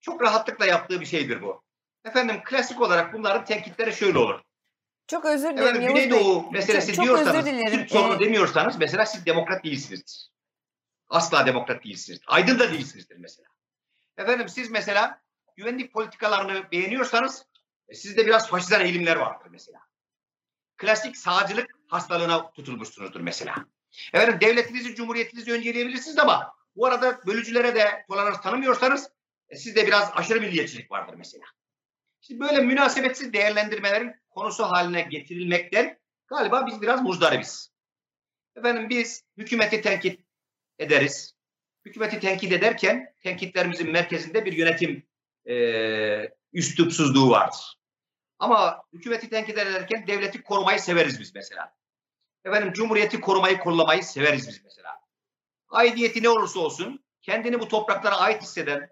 [0.00, 1.62] çok rahatlıkla yaptığı bir şeydir bu.
[2.04, 4.40] Efendim klasik olarak bunların tenkitleri şöyle olur.
[5.06, 5.58] Çok özür dilerim.
[5.58, 8.20] Efendim, Güneydoğu meselesi çok, diyorsanız, çok Türk sorunu ee...
[8.20, 10.30] demiyorsanız mesela siz demokrat değilsinizdir.
[11.08, 12.20] Asla demokrat değilsiniz.
[12.26, 13.48] Aydın da değilsinizdir mesela.
[14.16, 15.20] Efendim siz mesela
[15.56, 17.46] güvenlik politikalarını beğeniyorsanız
[17.88, 19.78] e, sizde biraz faşizan eğilimler vardır mesela.
[20.76, 23.66] Klasik sağcılık hastalığına tutulmuşsunuzdur mesela.
[24.12, 29.10] Efendim devletinizi, cumhuriyetinizi önceleyebilirsiniz ama bu arada bölücülere de tolerans tanımıyorsanız
[29.48, 31.44] e, sizde biraz aşırı milliyetçilik vardır mesela.
[32.22, 37.72] İşte böyle münasebetsiz değerlendirmelerin konusu haline getirilmekten galiba biz biraz muzdaribiz.
[38.56, 40.20] Efendim biz hükümeti tenkit
[40.78, 41.36] ederiz.
[41.84, 45.06] Hükümeti tenkit ederken tenkitlerimizin merkezinde bir yönetim
[45.48, 45.56] e,
[46.52, 47.78] üslupsuzluğu vardır.
[48.38, 51.75] Ama hükümeti tenkit ederken devleti korumayı severiz biz mesela.
[52.46, 55.00] Efendim cumhuriyeti korumayı kollamayı severiz biz mesela.
[55.68, 58.88] Aidiyeti ne olursa olsun kendini bu topraklara ait hisseden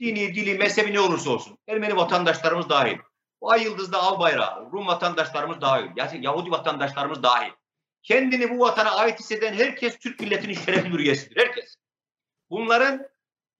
[0.00, 2.98] dini, dili, mezhebi ne olursa olsun Ermeni vatandaşlarımız dahil.
[3.40, 4.72] O ay yıldızda al bayrağı.
[4.72, 5.90] Rum vatandaşlarımız dahil.
[6.22, 7.52] Yahudi vatandaşlarımız dahil.
[8.02, 11.36] Kendini bu vatana ait hisseden herkes Türk milletinin şerefli bir üyesidir.
[11.36, 11.76] Herkes.
[12.50, 13.06] Bunların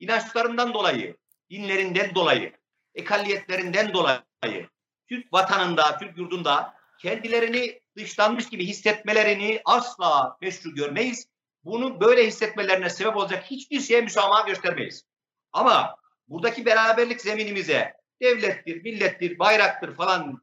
[0.01, 1.17] inançlarından dolayı,
[1.51, 2.53] dinlerinden dolayı,
[2.95, 4.69] ekalliyetlerinden dolayı
[5.09, 11.29] Türk vatanında, Türk yurdunda kendilerini dışlanmış gibi hissetmelerini asla meşru görmeyiz.
[11.65, 15.05] Bunu böyle hissetmelerine sebep olacak hiçbir şeye müsamaha göstermeyiz.
[15.53, 15.97] Ama
[16.29, 20.43] buradaki beraberlik zeminimize devlettir, millettir, bayraktır falan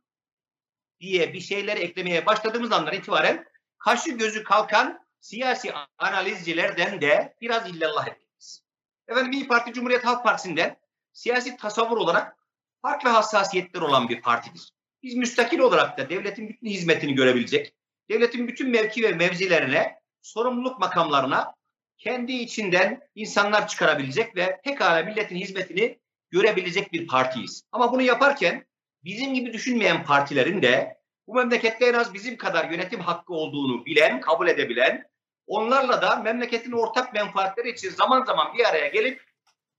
[0.99, 3.45] diye bir şeyler eklemeye başladığımız andan itibaren
[3.77, 8.63] kaşı gözü kalkan siyasi analizcilerden de biraz illallah etmeliyiz.
[9.07, 10.77] Efendim İyi Parti Cumhuriyet Halk Partisi'nden
[11.13, 12.37] siyasi tasavvur olarak
[12.81, 14.71] farklı hassasiyetler olan bir partidir.
[15.03, 17.73] Biz müstakil olarak da devletin bütün hizmetini görebilecek,
[18.09, 21.53] devletin bütün mevki ve mevzilerine, sorumluluk makamlarına
[21.97, 25.99] kendi içinden insanlar çıkarabilecek ve pekala milletin hizmetini
[26.31, 27.63] görebilecek bir partiyiz.
[27.71, 28.65] Ama bunu yaparken
[29.03, 34.21] bizim gibi düşünmeyen partilerin de bu memlekette en az bizim kadar yönetim hakkı olduğunu bilen,
[34.21, 35.03] kabul edebilen,
[35.47, 39.23] onlarla da memleketin ortak menfaatleri için zaman zaman bir araya gelip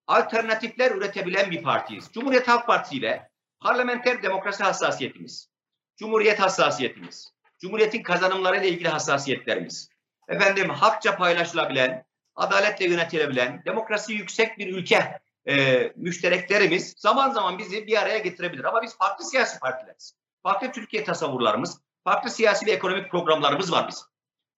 [0.06, 2.10] alternatifler üretebilen bir partiyiz.
[2.12, 3.30] Cumhuriyet Halk Partisi ile
[3.64, 5.48] parlamenter demokrasi hassasiyetimiz,
[5.96, 9.88] cumhuriyet hassasiyetimiz, cumhuriyetin kazanımlarıyla ilgili hassasiyetlerimiz,
[10.28, 18.02] efendim hakça paylaşılabilen, adaletle yönetilebilen, demokrasi yüksek bir ülke e, müştereklerimiz zaman zaman bizi bir
[18.02, 18.64] araya getirebilir.
[18.64, 20.14] Ama biz farklı siyasi partileriz.
[20.42, 24.04] Farklı Türkiye tasavvurlarımız, farklı siyasi ve ekonomik programlarımız var bizim.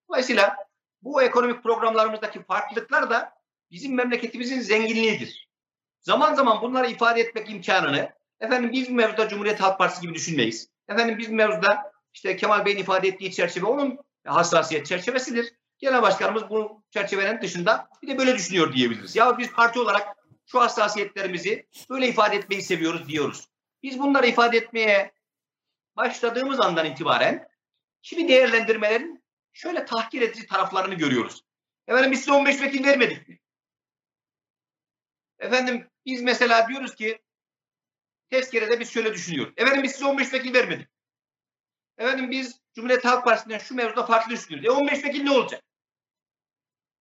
[0.08, 0.56] Dolayısıyla
[1.02, 3.32] bu ekonomik programlarımızdaki farklılıklar da
[3.70, 5.48] bizim memleketimizin zenginliğidir.
[6.00, 10.68] Zaman zaman bunları ifade etmek imkanını efendim biz mevzuda Cumhuriyet Halk Partisi gibi düşünmeyiz.
[10.88, 15.52] Efendim biz mevzuda işte Kemal Bey'in ifade ettiği çerçeve onun hassasiyet çerçevesidir.
[15.78, 19.16] Genel başkanımız bu çerçevenin dışında bir de böyle düşünüyor diyebiliriz.
[19.16, 23.48] Ya biz parti olarak şu hassasiyetlerimizi böyle ifade etmeyi seviyoruz diyoruz.
[23.82, 25.12] Biz bunları ifade etmeye
[25.96, 27.48] başladığımız andan itibaren
[28.02, 31.42] kimi değerlendirmelerin şöyle tahkir edici taraflarını görüyoruz.
[31.88, 33.38] Efendim biz size 15 vekil vermedik mi?
[35.38, 37.18] Efendim biz mesela diyoruz ki
[38.30, 39.54] tezkerede biz şöyle düşünüyoruz.
[39.56, 40.88] Efendim biz size 15 vekil vermedik.
[41.98, 44.66] Efendim biz Cumhuriyet Halk Partisi'nden şu mevzuda farklı düşünüyoruz.
[44.66, 45.62] E 15 vekil ne olacak?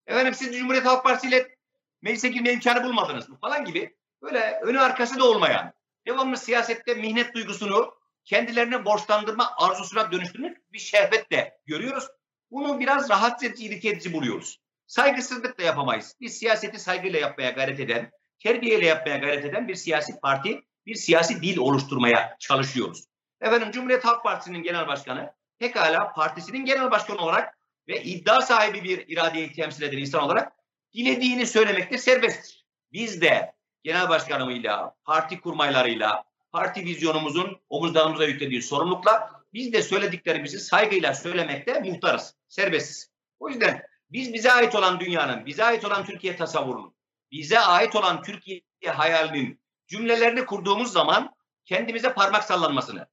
[0.07, 1.55] Efendim siz Cumhuriyet Halk Partisi ile
[2.01, 5.73] meclise girme imkanı bulmadınız mı falan gibi böyle önü arkası da olmayan
[6.07, 12.07] devamlı siyasette mihnet duygusunu kendilerine borçlandırma arzusuna dönüştürmüş bir şehvet de görüyoruz.
[12.51, 14.59] Bunu biraz rahatsız edici, irite edici buluyoruz.
[14.88, 16.15] Saygısızlık da yapamayız.
[16.21, 21.41] Biz siyaseti saygıyla yapmaya gayret eden, terbiyeyle yapmaya gayret eden bir siyasi parti, bir siyasi
[21.41, 23.04] dil oluşturmaya çalışıyoruz.
[23.41, 29.08] Efendim Cumhuriyet Halk Partisi'nin genel başkanı pekala partisinin genel başkanı olarak ve iddia sahibi bir
[29.08, 30.54] iradeyi temsil eden insan olarak
[30.93, 32.65] dilediğini söylemekte serbesttir.
[32.91, 41.13] Biz de genel başkanımıyla, parti kurmaylarıyla, parti vizyonumuzun omuzlarımıza yüklediği sorumlulukla biz de söylediklerimizi saygıyla
[41.13, 43.10] söylemekte muhtarız, serbestiz.
[43.39, 46.95] O yüzden biz bize ait olan dünyanın, bize ait olan Türkiye tasavvurunun,
[47.32, 48.62] bize ait olan Türkiye
[48.93, 53.08] hayalinin cümlelerini kurduğumuz zaman kendimize parmak sallanmasını,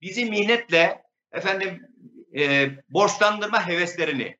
[0.00, 1.82] bizi mihnetle efendim
[2.36, 4.38] e, borçlandırma heveslerini,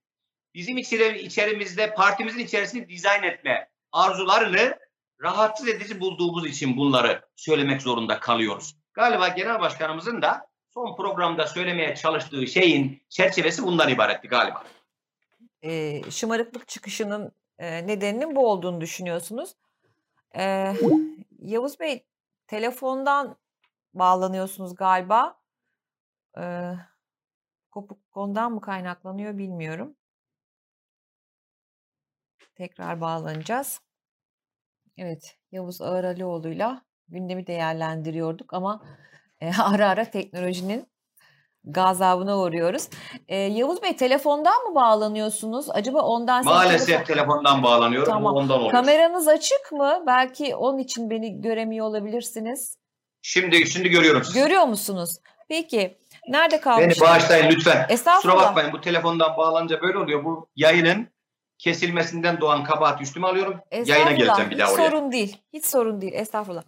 [0.54, 4.78] bizim içerimizde partimizin içerisini dizayn etme arzularını
[5.22, 8.76] rahatsız edici bulduğumuz için bunları söylemek zorunda kalıyoruz.
[8.94, 14.64] Galiba genel başkanımızın da son programda söylemeye çalıştığı şeyin çerçevesi bundan ibaretti galiba.
[15.62, 19.50] E, şımarıklık çıkışının e, nedeninin bu olduğunu düşünüyorsunuz.
[20.36, 20.74] E,
[21.38, 22.06] Yavuz Bey
[22.46, 23.36] telefondan
[23.94, 25.40] bağlanıyorsunuz galiba.
[26.38, 26.72] E,
[27.70, 29.96] kopuk ondan mı kaynaklanıyor bilmiyorum.
[32.54, 33.80] Tekrar bağlanacağız.
[34.96, 38.86] Evet, Yavuz Ağıralioğlu'yla gündemi değerlendiriyorduk ama
[39.40, 40.86] e, ara ara teknolojinin
[41.66, 42.88] gazabına uğruyoruz.
[43.28, 45.66] E, Yavuz Bey telefondan mı bağlanıyorsunuz?
[45.70, 47.04] Acaba ondan Maalesef telefon...
[47.04, 48.12] telefondan bağlanıyorum.
[48.12, 48.34] Tamam.
[48.34, 48.72] Ondan oluyor.
[48.72, 50.02] Kameranız açık mı?
[50.06, 52.76] Belki onun için beni göremiyor olabilirsiniz.
[53.22, 54.38] Şimdi şimdi görüyorum sizi.
[54.38, 55.16] Görüyor musunuz?
[55.48, 55.98] Peki.
[56.28, 57.02] Nerede kalmıştık?
[57.02, 57.86] Beni bağışlayın lütfen.
[57.88, 58.34] Estağfurullah.
[58.34, 60.24] Kusura bakmayın bu telefondan bağlanınca böyle oluyor.
[60.24, 61.08] Bu yayının
[61.58, 63.60] kesilmesinden doğan kabahat üstüme alıyorum.
[63.84, 64.84] Yayına geleceğim bir daha oraya.
[64.84, 65.36] Hiç sorun değil.
[65.52, 66.12] Hiç sorun değil.
[66.12, 66.62] Estağfurullah.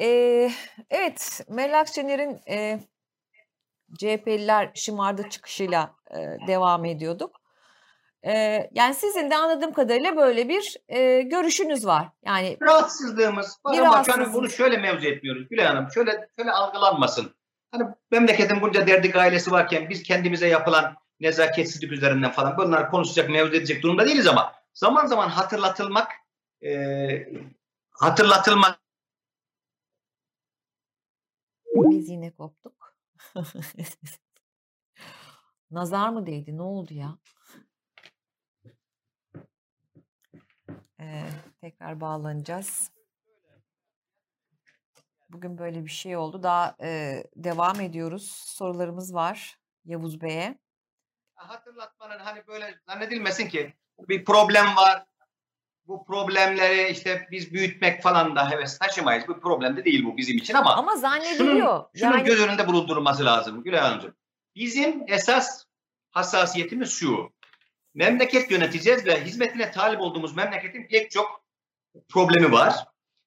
[0.00, 0.50] Ee,
[0.90, 2.80] evet, Meral Akşener'in e,
[3.98, 7.40] CHP'liler şımardı çıkışıyla e, devam ediyorduk.
[8.22, 8.32] E,
[8.72, 12.08] yani sizin de anladığım kadarıyla böyle bir e, görüşünüz var.
[12.24, 15.88] Yani rahatsızlığımız var bir ama hani bunu şöyle mevzu etmiyoruz Gülay Hanım.
[15.94, 17.34] Şöyle şöyle algılanmasın.
[17.72, 23.54] Hani memleketin bunca derdik ailesi varken biz kendimize yapılan nezaketsizlik üzerinden falan bunları konuşacak, mevzu
[23.54, 26.12] edecek durumda değiliz ama zaman zaman hatırlatılmak
[26.64, 26.70] e,
[27.90, 28.80] hatırlatılmak
[31.74, 32.79] Biz yine koptuk.
[35.70, 36.56] Nazar mı değdi?
[36.56, 37.18] Ne oldu ya?
[41.00, 42.90] Ee, tekrar bağlanacağız.
[45.28, 46.42] Bugün böyle bir şey oldu.
[46.42, 48.32] Daha e, devam ediyoruz.
[48.46, 50.58] Sorularımız var Yavuz Bey'e.
[51.34, 55.06] Hatırlatmanın hani böyle zannedilmesin ki bir problem var.
[55.90, 59.28] Bu problemleri işte biz büyütmek falan da heves taşımayız.
[59.28, 60.74] Bu problem de değil bu bizim için ama.
[60.74, 61.68] Ama zannediliyor.
[61.68, 62.24] Şunun, şunun yani...
[62.24, 64.14] göz önünde bulundurulması lazım Gülay Hanımcığım.
[64.56, 65.64] Bizim esas
[66.10, 67.32] hassasiyetimiz şu.
[67.94, 71.44] Memleket yöneteceğiz ve hizmetine talip olduğumuz memleketin pek çok
[72.08, 72.74] problemi var.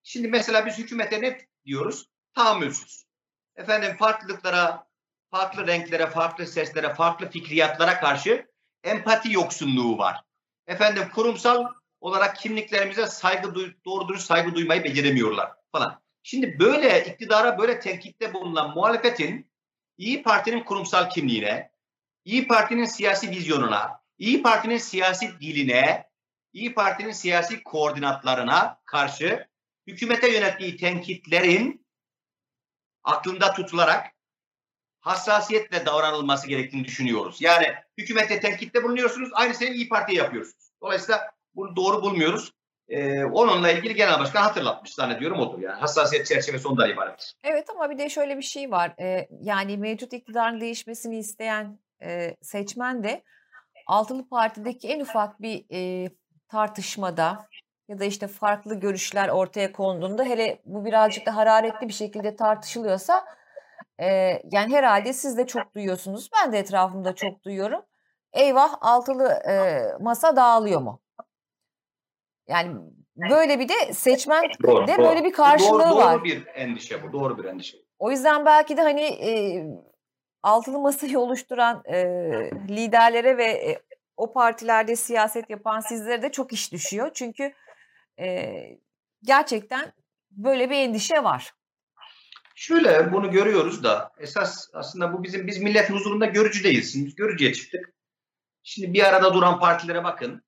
[0.03, 2.05] Şimdi mesela biz hükümete ne diyoruz?
[2.35, 3.05] Tahammülsüz.
[3.55, 4.87] Efendim farklılıklara,
[5.31, 8.47] farklı renklere, farklı seslere, farklı fikriyatlara karşı
[8.83, 10.21] empati yoksunluğu var.
[10.67, 11.65] Efendim kurumsal
[12.03, 16.01] olarak kimliklerimize saygı duy, doğru dürüst saygı duymayı beceremiyorlar falan.
[16.23, 19.51] Şimdi böyle iktidara böyle tenkitte bulunan muhalefetin
[19.97, 21.71] İyi Parti'nin kurumsal kimliğine,
[22.25, 26.09] İyi Parti'nin siyasi vizyonuna, İyi Parti'nin siyasi diline,
[26.53, 29.47] İyi Parti'nin siyasi koordinatlarına karşı
[29.87, 31.85] hükümete yönettiği tenkitlerin
[33.03, 34.07] aklında tutularak
[34.99, 37.41] hassasiyetle davranılması gerektiğini düşünüyoruz.
[37.41, 40.69] Yani hükümete tenkitte bulunuyorsunuz, aynı şeyi İyi Parti'ye yapıyorsunuz.
[40.81, 42.53] Dolayısıyla bunu doğru bulmuyoruz.
[42.89, 45.79] Ee, onunla ilgili genel başkan hatırlatmış zannediyorum odur yani.
[45.79, 47.33] Hassasiyet çerçevesi ondan ibarettir.
[47.43, 48.93] Evet ama bir de şöyle bir şey var.
[48.99, 53.23] Ee, yani mevcut iktidarın değişmesini isteyen e, seçmen de
[53.87, 56.09] altılı partideki en ufak bir e,
[56.47, 57.47] tartışmada
[57.87, 63.25] ya da işte farklı görüşler ortaya konduğunda hele bu birazcık da hararetli bir şekilde tartışılıyorsa
[63.99, 64.07] e,
[64.51, 66.29] yani herhalde siz de çok duyuyorsunuz.
[66.35, 67.81] Ben de etrafımda çok duyuyorum.
[68.33, 71.02] Eyvah altılı e, masa dağılıyor mu?
[72.47, 72.75] Yani
[73.15, 75.05] böyle bir de seçmen doğru, de doğru.
[75.05, 76.15] böyle bir karşılığı doğru, doğru var.
[76.15, 77.13] Doğru bir endişe bu.
[77.13, 77.77] Doğru bir endişe.
[77.99, 79.63] O yüzden belki de hani e,
[80.43, 81.95] altılı masayı oluşturan e,
[82.69, 83.81] liderlere ve e,
[84.17, 87.11] o partilerde siyaset yapan sizlere de çok iş düşüyor.
[87.13, 87.53] Çünkü
[88.19, 88.55] e,
[89.23, 89.93] gerçekten
[90.31, 91.53] böyle bir endişe var.
[92.55, 97.05] Şöyle bunu görüyoruz da esas aslında bu bizim biz milletin huzurunda görücü değiliz.
[97.05, 97.93] Biz görücüye çıktık.
[98.63, 100.43] Şimdi bir arada duran partilere bakın.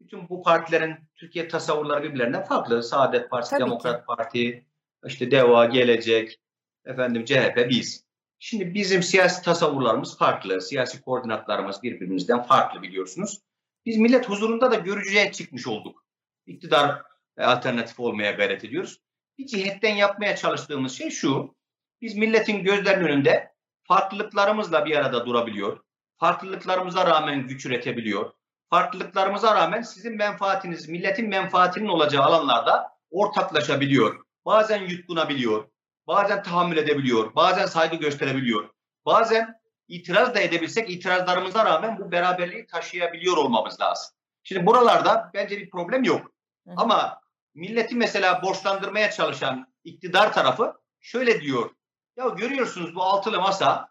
[0.00, 2.82] Bütün bu partilerin Türkiye tasavvurları birbirlerinden farklı.
[2.82, 4.06] Saadet Partisi, Tabii Demokrat ki.
[4.06, 4.66] Parti,
[5.06, 6.40] işte DEVA, Gelecek,
[6.84, 8.04] efendim CHP, biz.
[8.38, 13.40] Şimdi bizim siyasi tasavvurlarımız farklı, siyasi koordinatlarımız birbirimizden farklı biliyorsunuz.
[13.86, 16.04] Biz millet huzurunda da görücüye çıkmış olduk.
[16.46, 17.02] İktidar
[17.38, 19.00] alternatif olmaya gayret ediyoruz.
[19.38, 21.54] Bir cihetten yapmaya çalıştığımız şey şu.
[22.00, 25.80] Biz milletin gözlerinin önünde farklılıklarımızla bir arada durabiliyor.
[26.16, 28.32] Farklılıklarımıza rağmen güç üretebiliyor.
[28.70, 34.24] Farklılıklarımıza rağmen sizin menfaatiniz, milletin menfaatinin olacağı alanlarda ortaklaşabiliyor.
[34.46, 35.68] Bazen yutkunabiliyor,
[36.06, 38.70] bazen tahammül edebiliyor, bazen saygı gösterebiliyor.
[39.06, 44.16] Bazen itiraz da edebilsek itirazlarımıza rağmen bu beraberliği taşıyabiliyor olmamız lazım.
[44.42, 46.32] Şimdi buralarda bence bir problem yok.
[46.76, 47.20] Ama
[47.54, 51.70] milleti mesela borçlandırmaya çalışan iktidar tarafı şöyle diyor.
[52.16, 53.88] Ya görüyorsunuz bu altılı masa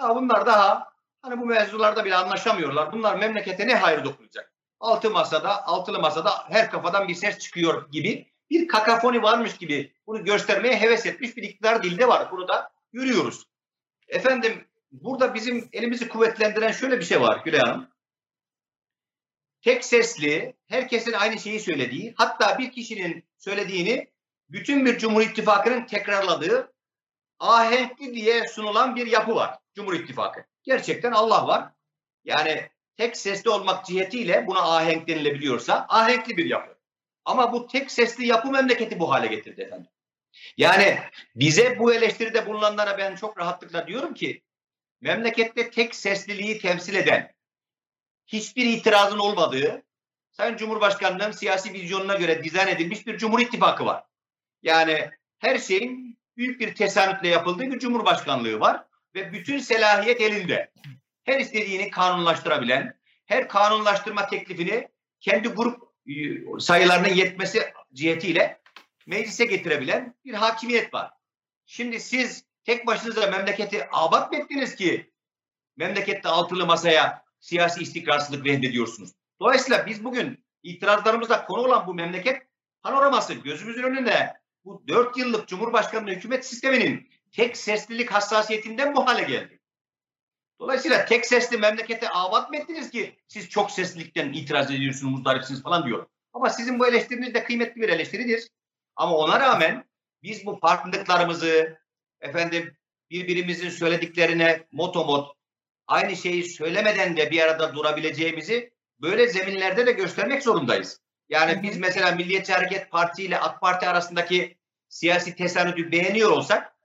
[0.00, 0.95] ya bunlar daha
[1.26, 2.92] hani bu mevzularda bile anlaşamıyorlar.
[2.92, 4.52] Bunlar memlekete ne hayır dokunacak?
[4.80, 10.24] Altı masada, altılı masada her kafadan bir ses çıkıyor gibi bir kakafoni varmış gibi bunu
[10.24, 12.30] göstermeye heves etmiş bir iktidar dilde var.
[12.32, 13.46] Bunu da görüyoruz.
[14.08, 17.88] Efendim burada bizim elimizi kuvvetlendiren şöyle bir şey var Gülay Hanım.
[19.62, 24.10] Tek sesli, herkesin aynı şeyi söylediği, hatta bir kişinin söylediğini
[24.48, 26.72] bütün bir Cumhur İttifakı'nın tekrarladığı
[27.38, 30.44] ahenkli diye sunulan bir yapı var Cumhur İttifakı.
[30.66, 31.72] Gerçekten Allah var.
[32.24, 36.78] Yani tek sesli olmak cihetiyle buna ahenk denilebiliyorsa ahenkli bir yapı.
[37.24, 39.90] Ama bu tek sesli yapı memleketi bu hale getirdi efendim.
[40.56, 40.98] Yani
[41.34, 44.42] bize bu eleştiride bulunanlara ben çok rahatlıkla diyorum ki
[45.00, 47.34] memlekette tek sesliliği temsil eden
[48.26, 49.82] hiçbir itirazın olmadığı
[50.32, 54.04] Sayın Cumhurbaşkanı'nın siyasi vizyonuna göre dizayn edilmiş bir Cumhur İttifakı var.
[54.62, 58.85] Yani her şeyin büyük bir tesanütle yapıldığı bir Cumhurbaşkanlığı var
[59.16, 60.72] ve bütün selahiyet elinde.
[61.24, 64.88] Her istediğini kanunlaştırabilen, her kanunlaştırma teklifini
[65.20, 65.82] kendi grup
[66.60, 68.60] sayılarının yetmesi cihetiyle
[69.06, 71.10] meclise getirebilen bir hakimiyet var.
[71.66, 75.10] Şimdi siz tek başınıza memleketi abat mı ettiniz ki
[75.76, 79.10] memlekette altılı masaya siyasi istikrarsızlık reddediyorsunuz?
[79.40, 82.42] Dolayısıyla biz bugün itirazlarımızda konu olan bu memleket
[82.82, 84.32] panoraması gözümüzün önünde
[84.64, 89.60] bu dört yıllık Cumhurbaşkanlığı hükümet sisteminin tek seslilik hassasiyetinden bu hale geldi.
[90.60, 95.86] Dolayısıyla tek sesli memlekete avat mı ettiniz ki siz çok seslilikten itiraz ediyorsunuz, muzdaripsiniz falan
[95.86, 96.06] diyor.
[96.32, 98.48] Ama sizin bu eleştiriniz de kıymetli bir eleştiridir.
[98.96, 99.84] Ama ona rağmen
[100.22, 101.78] biz bu farklılıklarımızı,
[102.20, 102.76] efendim
[103.10, 105.36] birbirimizin söylediklerine motomot
[105.86, 111.00] aynı şeyi söylemeden de bir arada durabileceğimizi böyle zeminlerde de göstermek zorundayız.
[111.28, 114.56] Yani biz mesela Milliyetçi Hareket Parti ile AK Parti arasındaki
[114.88, 116.75] siyasi tesanüdü beğeniyor olsak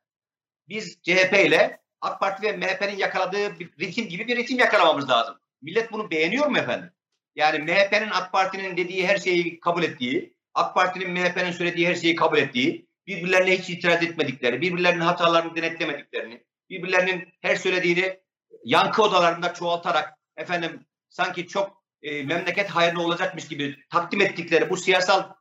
[0.71, 5.35] biz CHP ile AK Parti ve MHP'nin yakaladığı bir ritim gibi bir ritim yakalamamız lazım.
[5.61, 6.89] Millet bunu beğeniyor mu efendim?
[7.35, 12.15] Yani MHP'nin AK Parti'nin dediği her şeyi kabul ettiği, AK Parti'nin MHP'nin söylediği her şeyi
[12.15, 18.19] kabul ettiği, birbirlerine hiç itiraz etmedikleri, birbirlerinin hatalarını denetlemediklerini, birbirlerinin her söylediğini
[18.63, 25.33] yankı odalarında çoğaltarak efendim sanki çok e, memleket hayırlı olacakmış gibi takdim ettikleri bu siyasal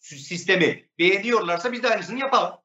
[0.00, 2.63] sistemi beğeniyorlarsa biz de aynısını yapalım.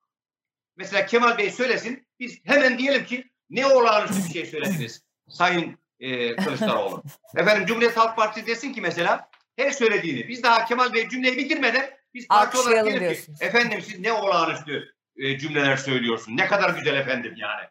[0.80, 6.36] Mesela Kemal Bey söylesin, biz hemen diyelim ki ne olağanüstü bir şey söylediniz Sayın e,
[6.36, 7.04] Kılıçdaroğlu.
[7.38, 11.90] Efendim Cumhuriyet Halk Partisi desin ki mesela her söylediğini, biz daha Kemal Bey cümleyi bitirmeden
[12.14, 16.96] biz parti olarak diyelim ki efendim siz ne olağanüstü e, cümleler söylüyorsun, ne kadar güzel
[16.96, 17.68] efendim yani.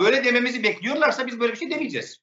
[0.00, 2.20] Böyle dememizi bekliyorlarsa biz böyle bir şey demeyeceğiz.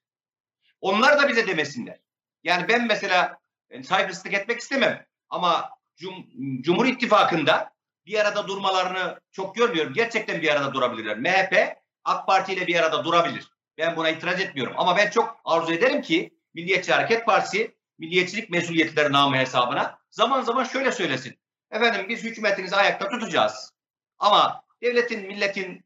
[0.81, 1.99] Onlar da bize demesinler.
[2.43, 3.39] Yani ben mesela
[3.83, 6.25] saygısızlık etmek istemem ama Cum
[6.61, 7.76] Cumhur İttifakı'nda
[8.07, 9.93] bir arada durmalarını çok görmüyorum.
[9.93, 11.17] Gerçekten bir arada durabilirler.
[11.17, 13.51] MHP AK Parti ile bir arada durabilir.
[13.77, 14.73] Ben buna itiraz etmiyorum.
[14.77, 20.63] Ama ben çok arzu ederim ki Milliyetçi Hareket Partisi milliyetçilik mesuliyetleri namı hesabına zaman zaman
[20.63, 21.39] şöyle söylesin.
[21.71, 23.73] Efendim biz hükümetinizi ayakta tutacağız.
[24.19, 25.85] Ama devletin, milletin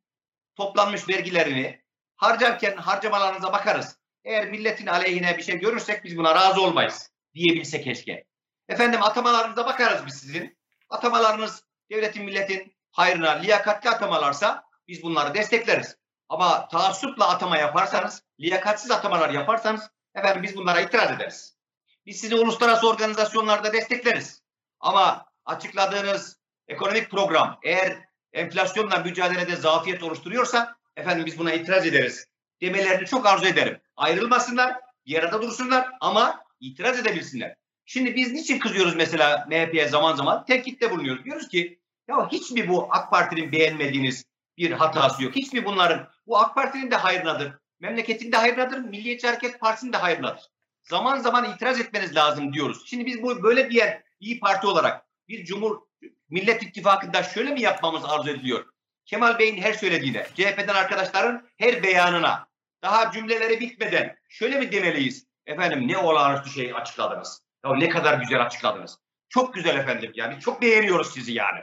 [0.55, 1.81] toplanmış vergilerini
[2.15, 3.97] harcarken harcamalarınıza bakarız.
[4.23, 8.25] Eğer milletin aleyhine bir şey görürsek biz buna razı olmayız diyebilse keşke.
[8.69, 10.57] Efendim atamalarınıza bakarız biz sizin.
[10.89, 15.97] Atamalarınız devletin milletin hayrına liyakatli atamalarsa biz bunları destekleriz.
[16.29, 21.57] Ama taassupla atama yaparsanız, liyakatsiz atamalar yaparsanız efendim biz bunlara itiraz ederiz.
[22.05, 24.41] Biz sizi uluslararası organizasyonlarda destekleriz.
[24.79, 26.37] Ama açıkladığınız
[26.67, 27.97] ekonomik program eğer
[28.33, 32.27] enflasyonla mücadelede zafiyet oluşturuyorsa efendim biz buna itiraz ederiz
[32.61, 33.79] demelerini çok arzu ederim.
[33.95, 34.75] Ayrılmasınlar,
[35.05, 37.55] bir arada dursunlar ama itiraz edebilsinler.
[37.85, 40.45] Şimdi biz niçin kızıyoruz mesela MHP'ye zaman zaman?
[40.45, 41.25] Tenkitte bulunuyoruz.
[41.25, 41.80] Diyoruz ki
[42.11, 44.25] ya hiç mi bu AK Parti'nin beğenmediğiniz
[44.57, 45.35] bir hatası yok?
[45.35, 49.97] Hiç mi bunların bu AK Parti'nin de hayrınadır, memleketin de hayrınadır, Milliyetçi Hareket Partisi'nin de
[49.97, 50.43] hayrınadır.
[50.83, 52.83] Zaman zaman itiraz etmeniz lazım diyoruz.
[52.85, 55.81] Şimdi biz bu böyle bir yer İyi Parti olarak bir Cumhur
[56.29, 58.65] Millet İttifakı'nda şöyle mi yapmamız arzu ediliyor?
[59.05, 62.47] Kemal Bey'in her söylediğine, CHP'den arkadaşların her beyanına,
[62.83, 65.25] daha cümleleri bitmeden şöyle mi demeliyiz?
[65.45, 67.41] Efendim ne olağanüstü şey açıkladınız.
[67.65, 68.97] Ya ne kadar güzel açıkladınız.
[69.29, 71.59] Çok güzel efendim yani çok beğeniyoruz sizi yani.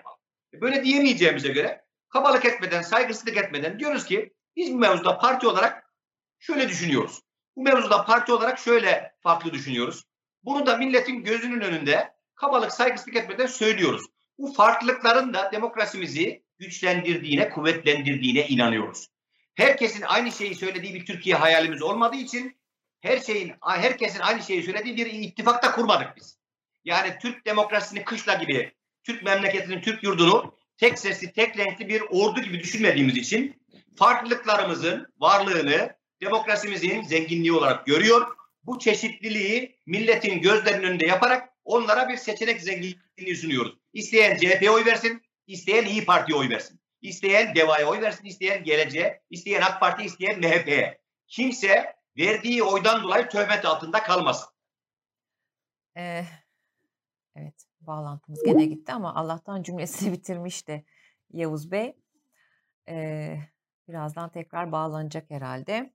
[0.53, 5.93] Böyle diyemeyeceğimize göre kabalık etmeden, saygısızlık etmeden diyoruz ki biz bu mevzuda parti olarak
[6.39, 7.21] şöyle düşünüyoruz.
[7.57, 10.05] Bu mevzuda parti olarak şöyle farklı düşünüyoruz.
[10.43, 14.07] Bunu da milletin gözünün önünde kabalık, saygısızlık etmeden söylüyoruz.
[14.39, 19.09] Bu farklılıkların da demokrasimizi güçlendirdiğine, kuvvetlendirdiğine inanıyoruz.
[19.55, 22.59] Herkesin aynı şeyi söylediği bir Türkiye hayalimiz olmadığı için
[23.01, 26.39] her şeyin herkesin aynı şeyi söylediği bir ittifakta kurmadık biz.
[26.85, 28.73] Yani Türk demokrasisini kışla gibi,
[29.09, 33.63] Türk memleketinin, Türk yurdunu tek sesli, tek renkli bir ordu gibi düşünmediğimiz için
[33.97, 38.37] farklılıklarımızın varlığını demokrasimizin zenginliği olarak görüyor.
[38.63, 43.77] Bu çeşitliliği milletin gözlerinin önünde yaparak onlara bir seçenek zenginliği sunuyoruz.
[43.93, 46.81] İsteyen CHP'ye oy versin, isteyen İyi Parti'ye oy versin.
[47.03, 51.01] İsteyen DEVA'ya oy versin, isteyen Geleceğe, isteyen AK Parti, isteyen MHP'ye.
[51.27, 54.49] Kimse verdiği oydan dolayı töhmet altında kalmasın.
[55.97, 56.25] Ee,
[57.37, 60.85] evet, bağlantımız gene gitti ama Allah'tan cümlesini bitirmişti
[61.33, 61.97] Yavuz Bey.
[62.89, 63.39] Ee,
[63.89, 65.93] birazdan tekrar bağlanacak herhalde.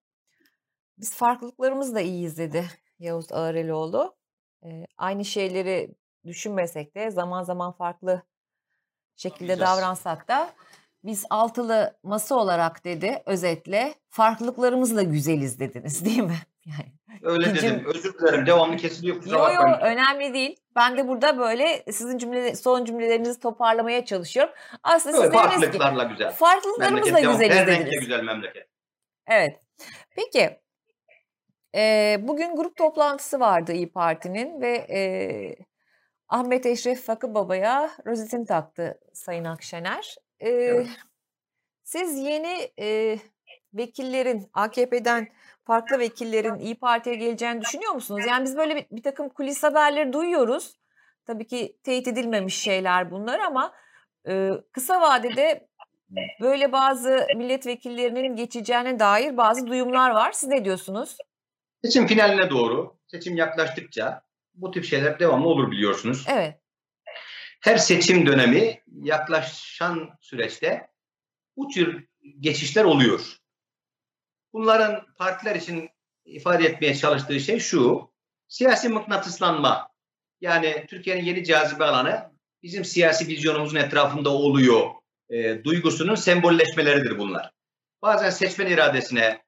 [0.97, 2.65] Biz farklılıklarımız da iyiyiz dedi
[2.99, 4.15] Yavuz Ağrelioğlu.
[4.65, 8.23] Ee, aynı şeyleri düşünmesek de zaman zaman farklı
[9.15, 10.53] şekilde davransak da
[11.03, 16.37] biz altılı masa olarak dedi özetle farklılıklarımızla güzeliz dediniz değil mi?
[17.09, 17.69] Yani Öyle gücüm...
[17.69, 17.85] dedim.
[17.85, 18.45] Özür dilerim.
[18.45, 19.17] Devamlı kesiliyor.
[19.17, 20.57] Kusura yo, yo, önemli değil.
[20.75, 24.53] Ben de burada böyle sizin cümle, son cümlelerinizi toparlamaya çalışıyorum.
[24.83, 26.31] Aslında siz farklılıklarla güzel.
[26.31, 27.67] Farklılıklarımızla güzeliz Her.
[27.67, 28.67] Her güzel memleket.
[29.27, 29.59] Evet.
[30.15, 30.59] Peki.
[31.75, 34.99] E, bugün grup toplantısı vardı İyi Parti'nin ve e,
[36.29, 40.15] Ahmet Eşref Fakı Baba'ya rozetin taktı Sayın Akşener.
[40.39, 40.87] E, evet.
[41.83, 43.19] Siz yeni e,
[43.73, 45.27] vekillerin AKP'den
[45.65, 48.25] farklı vekillerin İyi Parti'ye geleceğini düşünüyor musunuz?
[48.27, 50.79] Yani biz böyle bir, bir takım kulis haberleri duyuyoruz.
[51.25, 53.73] Tabii ki teyit edilmemiş şeyler bunlar ama
[54.27, 55.67] e, kısa vadede
[56.41, 60.31] böyle bazı milletvekillerinin geçeceğine dair bazı duyumlar var.
[60.31, 61.17] Siz ne diyorsunuz?
[61.83, 64.21] Seçim finaline doğru, seçim yaklaştıkça
[64.53, 66.25] bu tip şeyler devamlı olur biliyorsunuz.
[66.29, 66.59] Evet.
[67.61, 70.87] Her seçim dönemi yaklaşan süreçte
[71.57, 72.07] bu tür
[72.39, 73.37] geçişler oluyor.
[74.53, 75.89] Bunların partiler için
[76.25, 78.13] ifade etmeye çalıştığı şey şu.
[78.47, 79.87] Siyasi mıknatıslanma.
[80.41, 82.31] Yani Türkiye'nin yeni cazibe alanı
[82.63, 84.89] bizim siyasi vizyonumuzun etrafında oluyor.
[85.29, 87.51] E, duygusunun sembolleşmeleridir bunlar.
[88.01, 89.41] Bazen seçmen iradesine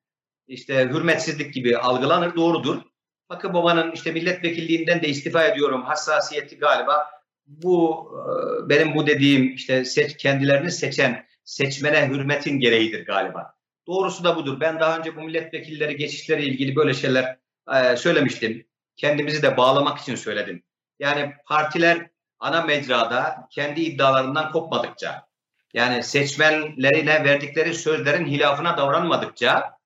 [0.48, 2.36] işte hürmetsizlik gibi algılanır.
[2.36, 2.82] Doğrudur.
[3.30, 7.10] Bakın babanın işte milletvekilliğinden de istifa ediyorum hassasiyeti galiba
[7.46, 13.55] bu e, benim bu dediğim işte seç, kendilerini seçen seçmene hürmetin gereğidir galiba.
[13.88, 14.60] Doğrusu da budur.
[14.60, 17.38] Ben daha önce bu milletvekilleri geçişleri ilgili böyle şeyler
[17.74, 18.68] e, söylemiştim.
[18.96, 20.64] Kendimizi de bağlamak için söyledim.
[21.00, 22.10] Yani partiler
[22.40, 25.28] ana mecrada kendi iddialarından kopmadıkça,
[25.74, 29.78] yani seçmenlerine verdikleri sözlerin hilafına davranmadıkça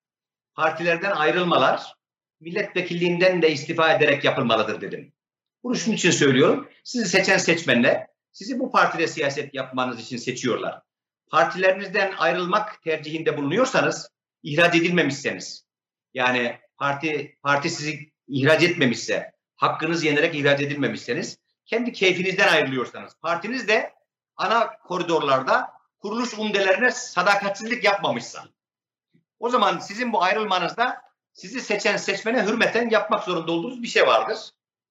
[0.56, 1.93] partilerden ayrılmalar
[2.39, 5.14] milletvekilliğinden de istifa ederek yapılmalıdır dedim.
[5.64, 6.70] Bunu şunun için söylüyorum.
[6.84, 10.82] Sizi seçen seçmenler sizi bu partide siyaset yapmanız için seçiyorlar.
[11.30, 14.09] Partilerinizden ayrılmak tercihinde bulunuyorsanız,
[14.43, 15.65] ihraç edilmemişseniz,
[16.13, 23.93] yani parti parti sizi ihraç etmemişse, hakkınız yenerek ihraç edilmemişseniz, kendi keyfinizden ayrılıyorsanız, partiniz de
[24.36, 28.45] ana koridorlarda kuruluş umdelerine sadakatsizlik yapmamışsa,
[29.39, 31.01] o zaman sizin bu ayrılmanızda
[31.34, 34.38] sizi seçen seçmene hürmeten yapmak zorunda olduğunuz bir şey vardır.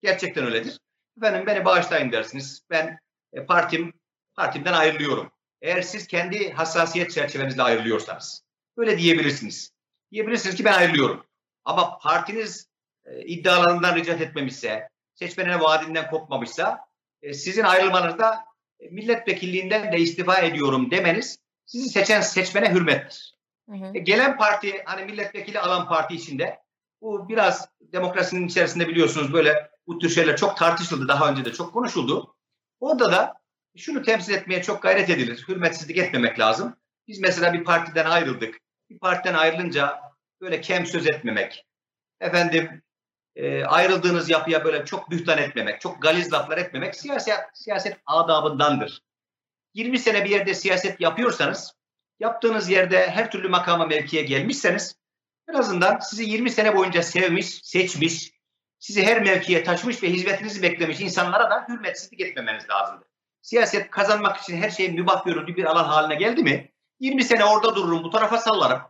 [0.02, 0.78] Gerçekten öyledir.
[1.16, 2.62] Efendim beni bağışlayın dersiniz.
[2.70, 2.98] Ben
[3.32, 3.92] e, partim
[4.34, 5.32] partimden ayrılıyorum.
[5.62, 8.44] Eğer siz kendi hassasiyet çerçevenizle ayrılıyorsanız
[8.76, 9.72] böyle diyebilirsiniz.
[10.12, 11.24] Diyebilirsiniz ki ben ayrılıyorum.
[11.64, 12.68] Ama partiniz
[13.04, 16.80] e, iddialarından ricat etmemişse, seçmenine vaadinden kopmamışsa
[17.22, 18.44] e, sizin ayrılmanızda
[18.80, 23.38] e, milletvekilliğinden de istifa ediyorum demeniz sizi seçen seçmene hürmettir.
[23.68, 23.90] Hı hı.
[23.94, 26.58] E, gelen parti hani milletvekili alan parti içinde
[27.00, 31.08] bu biraz demokrasinin içerisinde biliyorsunuz böyle bu tür şeyler çok tartışıldı.
[31.08, 32.34] Daha önce de çok konuşuldu.
[32.80, 33.34] Orada da
[33.76, 35.44] şunu temsil etmeye çok gayret edilir.
[35.48, 36.76] Hürmetsizlik etmemek lazım.
[37.08, 38.58] Biz mesela bir partiden ayrıldık.
[38.90, 40.00] Bir partiden ayrılınca
[40.40, 41.66] böyle kem söz etmemek.
[42.20, 42.82] Efendim
[43.36, 49.02] e, ayrıldığınız yapıya böyle çok bühtan etmemek, çok galiz laflar etmemek siyaset, siyaset adabındandır.
[49.74, 51.74] 20 sene bir yerde siyaset yapıyorsanız,
[52.20, 54.98] yaptığınız yerde her türlü makama mevkiye gelmişseniz
[55.48, 58.32] en azından sizi 20 sene boyunca sevmiş, seçmiş,
[58.78, 63.07] sizi her mevkiye taşımış ve hizmetinizi beklemiş insanlara da hürmetsizlik etmemeniz lazımdır.
[63.42, 67.76] Siyaset kazanmak için her şeyin mübah görüldüğü bir alan haline geldi mi 20 sene orada
[67.76, 68.80] dururum, bu tarafa sallarım.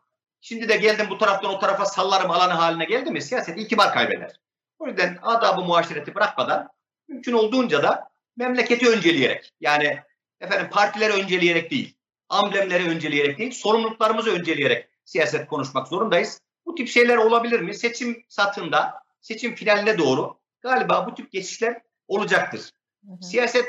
[0.41, 4.41] Şimdi de geldim bu taraftan o tarafa sallarım alanı haline geldi mi siyaset itibar kaybeder.
[4.79, 6.69] O yüzden adabı muaşereti bırakmadan
[7.09, 9.99] mümkün olduğunca da memleketi önceleyerek yani
[10.41, 11.97] efendim partileri önceleyerek değil,
[12.29, 16.41] amblemleri önceleyerek değil, sorumluluklarımızı önceleyerek siyaset konuşmak zorundayız.
[16.67, 17.75] Bu tip şeyler olabilir mi?
[17.75, 22.71] Seçim satında, seçim finaline doğru galiba bu tip geçişler olacaktır.
[23.07, 23.27] Hı hı.
[23.27, 23.69] Siyaset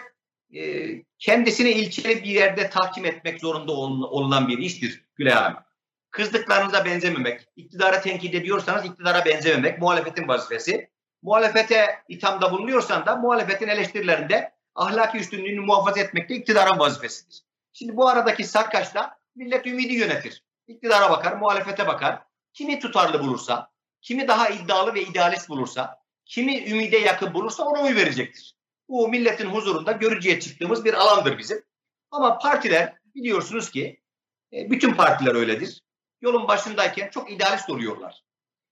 [0.56, 0.89] e,
[1.20, 5.58] kendisini ilkeli bir yerde tahkim etmek zorunda olunan bir iştir Gülay Hanım.
[6.12, 10.89] Kızdıklarınıza benzememek, iktidara tenkit ediyorsanız iktidara benzememek muhalefetin vazifesi.
[11.22, 17.43] Muhalefete ithamda bulunuyorsan da muhalefetin eleştirilerinde ahlaki üstünlüğünü muhafaza etmek de iktidarın vazifesidir.
[17.74, 20.43] Şimdi bu aradaki sarkaçla millet ümidi yönetir.
[20.68, 22.20] İktidara bakar, muhalefete bakar.
[22.54, 23.72] Kimi tutarlı bulursa,
[24.02, 28.59] kimi daha iddialı ve idealist bulursa, kimi ümide yakın bulursa ona oy verecektir.
[28.90, 31.64] Bu milletin huzurunda görücüye çıktığımız bir alandır bizim.
[32.12, 34.02] Ama partiler biliyorsunuz ki
[34.54, 35.82] e, bütün partiler öyledir.
[36.22, 38.24] Yolun başındayken çok idealist oluyorlar.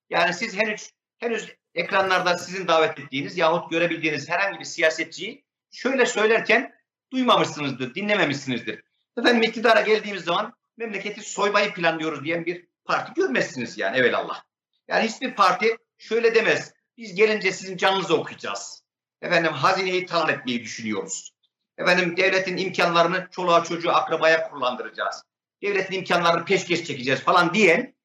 [0.09, 6.75] Yani siz henüz henüz ekranlarda sizin davet ettiğiniz yahut görebildiğiniz herhangi bir siyasetçiyi şöyle söylerken
[7.11, 8.83] duymamışsınızdır, dinlememişsinizdir.
[9.17, 14.43] Efendim iktidara geldiğimiz zaman memleketi soymayı planlıyoruz diyen bir parti görmezsiniz yani evelallah.
[14.87, 16.73] Yani hiçbir parti şöyle demez.
[16.97, 18.83] Biz gelince sizin canınızı okuyacağız.
[19.21, 21.31] Efendim hazineyi talan etmeyi düşünüyoruz.
[21.77, 25.23] Efendim devletin imkanlarını çoluğa çocuğa akrabaya kullandıracağız.
[25.61, 27.95] Devletin imkanlarını peşkeş çekeceğiz falan diyen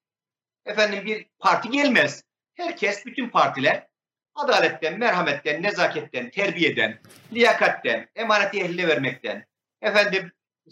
[0.65, 2.23] efendim bir parti gelmez.
[2.53, 3.87] Herkes, bütün partiler
[4.35, 6.99] adaletten, merhametten, nezaketten, terbiyeden,
[7.33, 9.45] liyakatten, emaneti ehline vermekten,
[9.81, 10.31] efendim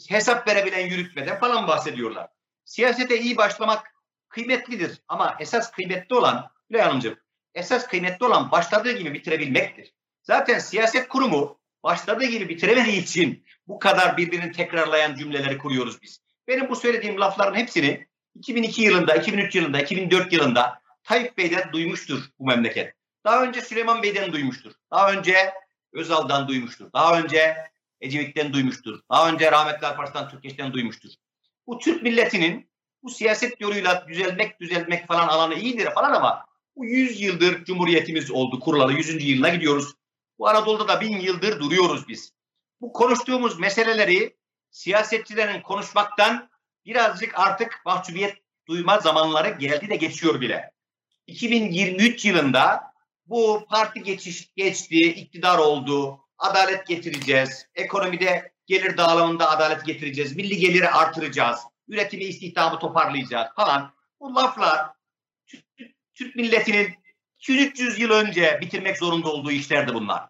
[0.10, 2.28] hesap verebilen yürütmeden falan bahsediyorlar.
[2.66, 3.96] Siyasete iyi başlamak
[4.30, 7.20] kıymetlidir ama esas kıymetli olan Gülay Hanımcığım,
[7.54, 9.94] esas kıymetli olan başladığı gibi bitirebilmektir.
[10.24, 16.20] Zaten siyaset kurumu başladığı gibi bitiremediği için bu kadar birbirini tekrarlayan cümleleri kuruyoruz biz.
[16.48, 22.46] Benim bu söylediğim lafların hepsini 2002 yılında, 2003 yılında, 2004 yılında Tayyip Bey'den duymuştur bu
[22.46, 22.94] memleket.
[23.26, 24.72] Daha önce Süleyman Bey'den duymuştur.
[24.92, 25.54] Daha önce
[25.94, 26.94] Özal'dan duymuştur.
[26.94, 27.58] Daha önce
[28.02, 29.00] Ecevit'ten duymuştur.
[29.12, 31.10] Daha önce rahmetli Alparslan Türkeş'ten duymuştur.
[31.68, 32.70] Bu Türk milletinin
[33.04, 36.46] bu siyaset yoluyla düzelmek, düzeltmek falan alanı iyidir falan ama
[36.76, 38.94] bu 100 yıldır Cumhuriyetimiz oldu kurulalı.
[38.94, 39.26] 100.
[39.26, 39.94] yılına gidiyoruz.
[40.42, 42.34] Bu Anadolu'da da bin yıldır duruyoruz biz.
[42.82, 44.38] Bu konuştuğumuz meseleleri
[44.72, 46.50] siyasetçilerin konuşmaktan
[46.86, 48.38] birazcık artık mahcubiyet
[48.68, 50.72] duyma zamanları geldi de geçiyor bile.
[51.28, 52.84] 2023 yılında
[53.26, 60.90] bu parti geçiş geçti, iktidar oldu, adalet getireceğiz, ekonomide gelir dağılımında adalet getireceğiz, milli geliri
[60.90, 63.94] artıracağız, üretimi istihdamı toparlayacağız falan.
[64.20, 64.90] Bu laflar
[66.14, 67.01] Türk milletinin
[67.50, 70.30] 300 yıl önce bitirmek zorunda olduğu işlerdi bunlar.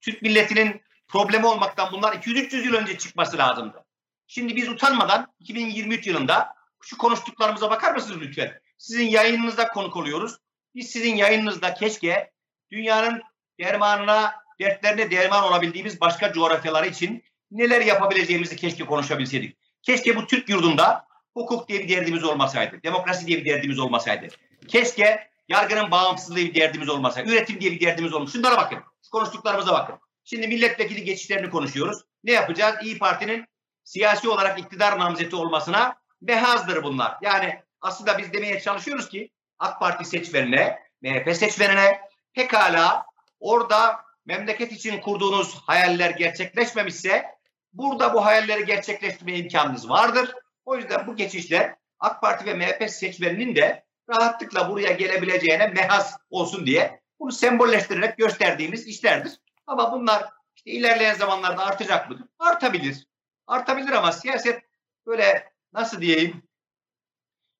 [0.00, 3.84] Türk milletinin problemi olmaktan bunlar 200-300 yıl önce çıkması lazımdı.
[4.26, 8.60] Şimdi biz utanmadan 2023 yılında şu konuştuklarımıza bakar mısınız lütfen?
[8.78, 10.36] Sizin yayınınızda konuk oluyoruz.
[10.74, 12.30] Biz sizin yayınınızda keşke
[12.70, 13.22] dünyanın
[13.60, 19.56] dermanına, dertlerine derman olabildiğimiz başka coğrafyalar için neler yapabileceğimizi keşke konuşabilseydik.
[19.82, 22.82] Keşke bu Türk yurdunda hukuk diye bir derdimiz olmasaydı.
[22.82, 24.28] Demokrasi diye bir derdimiz olmasaydı.
[24.68, 27.30] Keşke yargının bağımsızlığı bir derdimiz olmasaydı.
[27.30, 28.36] Üretim diye bir derdimiz olmasaydı.
[28.38, 28.78] Şunlara bakın.
[29.12, 29.98] Konuştuklarımıza bakın.
[30.24, 32.02] Şimdi milletvekili geçişlerini konuşuyoruz.
[32.24, 32.76] Ne yapacağız?
[32.82, 33.46] İyi Parti'nin
[33.84, 37.16] siyasi olarak iktidar namzeti olmasına mehazdır bunlar.
[37.22, 42.00] Yani aslında biz demeye çalışıyoruz ki AK Parti seçmenine, MHP seçmenine
[42.32, 43.06] pekala
[43.40, 47.26] orada memleket için kurduğunuz hayaller gerçekleşmemişse
[47.72, 50.34] burada bu hayalleri gerçekleştirme imkanınız vardır.
[50.64, 56.66] O yüzden bu geçişler AK Parti ve MHP seçmeninin de rahatlıkla buraya gelebileceğine mehas olsun
[56.66, 59.32] diye bunu sembolleştirerek gösterdiğimiz işlerdir.
[59.66, 60.24] Ama bunlar
[60.56, 62.26] işte ilerleyen zamanlarda artacak mıdır?
[62.38, 63.06] Artabilir.
[63.46, 64.62] Artabilir ama siyaset
[65.06, 66.42] böyle nasıl diyeyim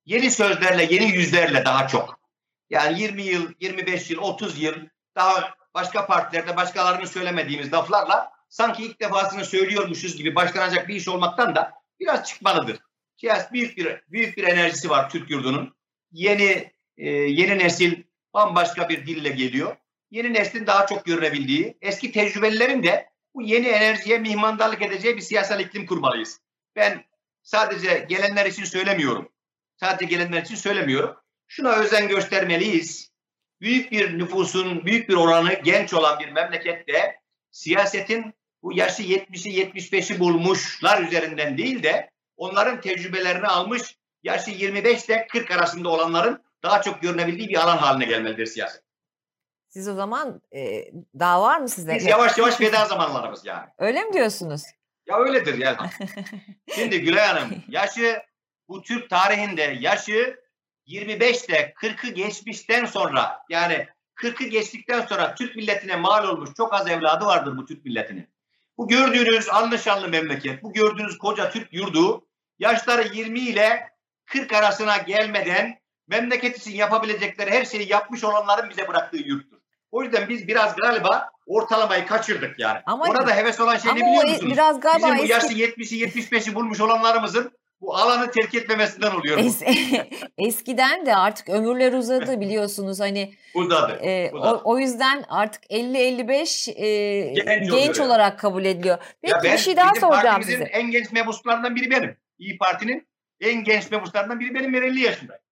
[0.05, 2.19] yeni sözlerle, yeni yüzlerle daha çok.
[2.69, 4.75] Yani 20 yıl, 25 yıl, 30 yıl
[5.15, 11.55] daha başka partilerde başkalarının söylemediğimiz laflarla sanki ilk defasını söylüyormuşuz gibi başlanacak bir iş olmaktan
[11.55, 12.79] da biraz çıkmalıdır.
[13.17, 15.78] Siyaset büyük bir büyük bir enerjisi var Türk yurdunun.
[16.11, 18.03] Yeni e, yeni nesil
[18.33, 19.75] bambaşka bir dille geliyor.
[20.11, 25.59] Yeni neslin daha çok görünebildiği, eski tecrübelilerin de bu yeni enerjiye mihmandarlık edeceği bir siyasal
[25.59, 26.39] iklim kurmalıyız.
[26.75, 27.03] Ben
[27.43, 29.29] sadece gelenler için söylemiyorum.
[29.75, 31.17] Sadece gelenler için söylemiyorum.
[31.47, 33.11] Şuna özen göstermeliyiz.
[33.61, 37.19] Büyük bir nüfusun, büyük bir oranı genç olan bir memlekette
[37.51, 38.33] siyasetin
[38.63, 45.51] bu yaşı 70'i 75'i bulmuşlar üzerinden değil de onların tecrübelerini almış yaşı 25 ile 40
[45.51, 48.83] arasında olanların daha çok görünebildiği bir alan haline gelmelidir siyaset.
[49.69, 51.95] Siz o zaman e, daha var mı sizde?
[51.95, 53.67] Biz yavaş yavaş veda zamanlarımız yani.
[53.77, 54.63] Öyle mi diyorsunuz?
[55.05, 55.77] Ya öyledir yani.
[56.75, 58.21] Şimdi Gülay Hanım yaşı
[58.67, 60.39] bu Türk tarihinde yaşı
[60.85, 66.87] 25 ile 40'ı geçmişten sonra yani 40'ı geçtikten sonra Türk milletine mal olmuş çok az
[66.87, 68.27] evladı vardır bu Türk milletinin.
[68.77, 72.27] Bu gördüğünüz anlaşanlı memleket, bu gördüğünüz koca Türk yurdu
[72.59, 73.89] yaşları 20 ile
[74.29, 79.57] 40 arasına gelmeden memleket için yapabilecekleri her şeyi yapmış olanların bize bıraktığı yurttur.
[79.91, 82.79] O yüzden biz biraz galiba ortalamayı kaçırdık yani.
[82.85, 84.53] Ama, Ona da heves olan şey ne biliyor musunuz?
[84.53, 85.59] Biraz galiba Bizim bu eski...
[85.59, 87.51] yaşı 70'i 75'i bulmuş olanlarımızın
[87.81, 89.37] bu alanı terk etmemesinden oluyor.
[89.37, 89.61] Es,
[90.37, 93.33] eskiden de artık ömürler uzadı biliyorsunuz hani.
[93.55, 93.93] Uzadı.
[93.93, 94.61] E, uzadı.
[94.63, 98.97] O, o yüzden artık 50-55 e, genç, genç olarak kabul ediliyor.
[99.21, 100.63] Peki ya ben, bir şey daha soracağım size.
[100.63, 102.17] en genç mebuslarından biri benim.
[102.39, 103.07] İyi Parti'nin
[103.41, 104.73] en genç mebuslarından biri benim.
[104.73, 105.43] Ben 50 yaşındayım.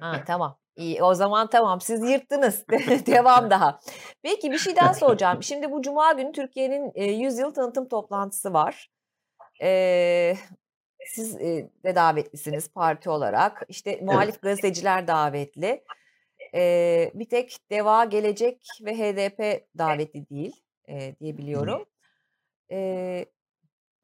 [0.00, 0.58] Ha, tamam.
[0.76, 2.64] İyi, o zaman tamam siz yırttınız.
[3.06, 3.80] Devam daha.
[4.22, 5.42] Peki bir şey daha soracağım.
[5.42, 8.90] Şimdi bu Cuma günü Türkiye'nin e, 100 yıl tanıtım toplantısı var.
[9.62, 10.34] Ee,
[11.06, 13.62] siz e, de davetlisiniz parti olarak.
[13.68, 14.42] İşte muhalif evet.
[14.42, 15.84] gazeteciler davetli.
[16.54, 21.84] Ee, bir tek Deva Gelecek ve HDP davetli değil e, diye biliyorum.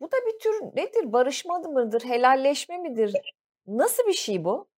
[0.03, 1.12] Bu da bir tür nedir?
[1.12, 2.05] Barışma mıdır?
[2.05, 3.12] Helalleşme midir?
[3.66, 4.68] Nasıl bir şey bu?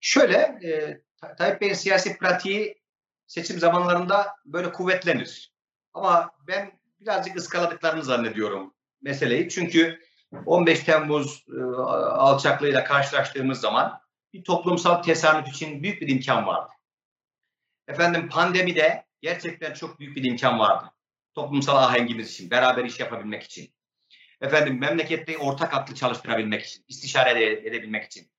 [0.00, 1.00] Şöyle, e,
[1.38, 2.82] Tayyip Bey'in siyasi pratiği
[3.26, 5.52] seçim zamanlarında böyle kuvvetlenir.
[5.94, 9.48] Ama ben birazcık ıskaladıklarını zannediyorum meseleyi.
[9.48, 10.00] Çünkü
[10.46, 11.60] 15 Temmuz e,
[12.00, 14.00] alçaklığıyla karşılaştığımız zaman
[14.32, 16.70] bir toplumsal tesadüf için büyük bir imkan vardı.
[17.88, 20.84] Efendim pandemide gerçekten çok büyük bir imkan vardı.
[21.34, 23.77] Toplumsal ahengimiz için, beraber iş yapabilmek için.
[24.40, 28.30] Efendim memlekette ortak aklı çalıştırabilmek için, istişare edebilmek için.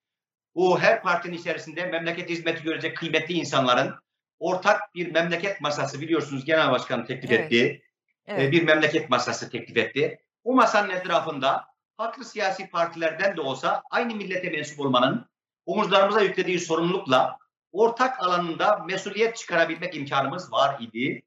[0.56, 3.95] Bu her partinin içerisinde memleket hizmeti görecek kıymetli insanların
[4.39, 7.45] ortak bir memleket masası biliyorsunuz genel başkan teklif evet.
[7.45, 7.84] ettiği
[8.28, 8.52] evet.
[8.52, 10.20] bir memleket masası teklif etti.
[10.45, 11.66] Bu masanın etrafında
[11.97, 15.30] farklı siyasi partilerden de olsa aynı millete mensup olmanın
[15.66, 17.38] omuzlarımıza yüklediği sorumlulukla
[17.72, 21.24] ortak alanında mesuliyet çıkarabilmek imkanımız var idi.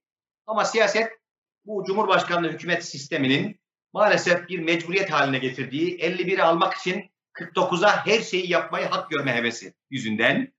[0.46, 1.12] Ama siyaset
[1.64, 3.60] bu Cumhurbaşkanlığı hükümet sisteminin
[3.92, 9.74] maalesef bir mecburiyet haline getirdiği 51'i almak için 49'a her şeyi yapmayı hak görme hevesi
[9.90, 10.52] yüzünden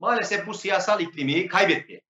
[0.00, 2.02] maalesef bu siyasal iklimi kaybetti.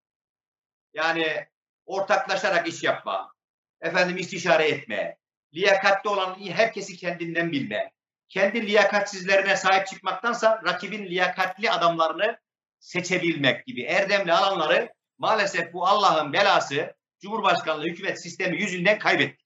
[0.94, 1.46] Yani
[1.86, 3.32] ortaklaşarak iş yapma,
[3.80, 5.16] efendim istişare etme,
[5.54, 7.92] liyakatli olan herkesi kendinden bilme,
[8.28, 12.38] kendi liyakatsizlerine sahip çıkmaktansa rakibin liyakatli adamlarını
[12.80, 19.41] seçebilmek gibi erdemli alanları maalesef bu Allah'ın belası Cumhurbaşkanlığı hükümet sistemi yüzünden kaybettik.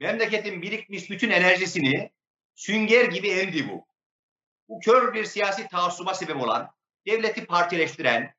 [0.00, 2.10] Memleketin birikmiş bütün enerjisini
[2.54, 3.86] sünger gibi emdi bu.
[4.68, 6.70] Bu kör bir siyasi taassuba sebep olan,
[7.06, 8.34] devleti partileştiren,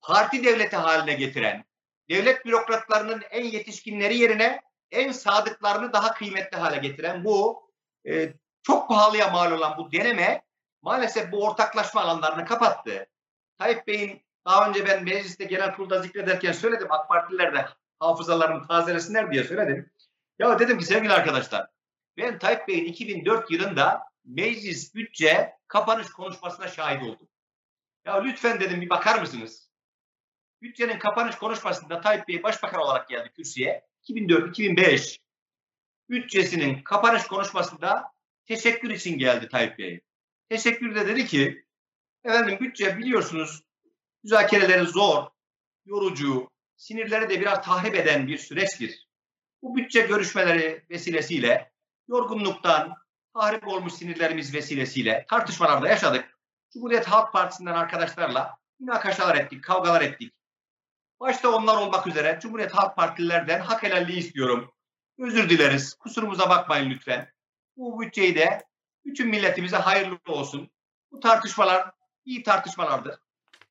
[0.00, 1.64] parti devleti haline getiren,
[2.08, 7.70] devlet bürokratlarının en yetişkinleri yerine en sadıklarını daha kıymetli hale getiren bu
[8.08, 8.32] e,
[8.62, 10.42] çok pahalıya mal olan bu deneme
[10.82, 13.06] maalesef bu ortaklaşma alanlarını kapattı.
[13.58, 17.66] Tayyip Bey'in daha önce ben mecliste genel kurulda zikrederken söyledim AK Partililer de
[17.98, 19.90] hafızalarını tazelesinler diye söyledim.
[20.38, 21.66] Ya dedim ki sevgili arkadaşlar
[22.16, 27.28] ben Tayyip Bey'in 2004 yılında meclis bütçe kapanış konuşmasına şahit oldum.
[28.04, 29.70] Ya lütfen dedim bir bakar mısınız?
[30.62, 33.86] Bütçenin kapanış konuşmasında Tayyip Bey başbakan olarak geldi kürsüye.
[34.08, 35.18] 2004-2005
[36.10, 38.12] bütçesinin kapanış konuşmasında
[38.46, 40.00] teşekkür için geldi Tayyip Bey.
[40.48, 41.64] Teşekkürde dedi ki
[42.24, 43.62] efendim bütçe biliyorsunuz
[44.24, 45.26] müzakereleri zor,
[45.84, 49.06] yorucu, sinirleri de biraz tahrip eden bir süreçtir.
[49.62, 51.72] Bu bütçe görüşmeleri vesilesiyle
[52.08, 52.94] yorgunluktan,
[53.34, 56.38] tahrip olmuş sinirlerimiz vesilesiyle tartışmalarda yaşadık.
[56.72, 60.34] Cumhuriyet Halk Partisi'nden arkadaşlarla münakaşalar ettik, kavgalar ettik.
[61.20, 64.72] Başta onlar olmak üzere Cumhuriyet Halk Partililerden hak helalliği istiyorum.
[65.18, 65.94] Özür dileriz.
[65.94, 67.32] Kusurumuza bakmayın lütfen.
[67.76, 68.64] Bu bütçeyi de
[69.04, 70.70] bütün milletimize hayırlı olsun.
[71.12, 71.90] Bu tartışmalar
[72.24, 73.14] iyi tartışmalardır.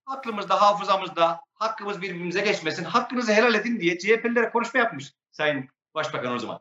[0.06, 2.84] Aklımızda, hafızamızda hakkımız birbirimize geçmesin.
[2.84, 6.60] Hakkınızı helal edin diye CHP'lilere konuşma yapmış Sayın Başbakan o zaman.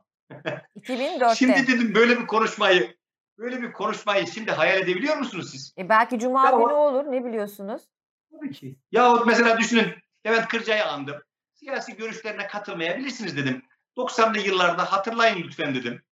[0.77, 1.35] 2004'te.
[1.35, 2.97] Şimdi dedim böyle bir konuşmayı
[3.39, 5.75] böyle bir konuşmayı şimdi hayal edebiliyor musunuz siz?
[5.79, 7.83] E belki cuma Ya o- günü olur ne biliyorsunuz?
[8.31, 8.77] Tabii ki.
[8.93, 9.95] Yahut mesela düşünün
[10.27, 11.17] Levent Kırca'yı andım.
[11.55, 13.63] Siyasi görüşlerine katılmayabilirsiniz dedim.
[13.97, 16.03] 90'lı yıllarda hatırlayın lütfen dedim.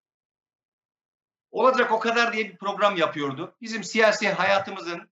[1.51, 3.57] Olacak o kadar diye bir program yapıyordu.
[3.61, 5.11] Bizim siyasi hayatımızın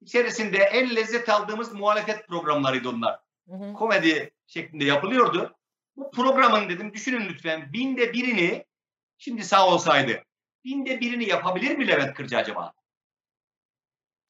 [0.00, 3.20] içerisinde en lezzet aldığımız muhalefet programlarıydı onlar.
[3.48, 3.72] Hı hı.
[3.72, 5.56] Komedi şeklinde yapılıyordu.
[6.00, 8.64] Bu programın dedim düşünün lütfen binde birini
[9.18, 10.22] şimdi sağ olsaydı
[10.64, 12.72] binde birini yapabilir mi Levent Kırcı acaba?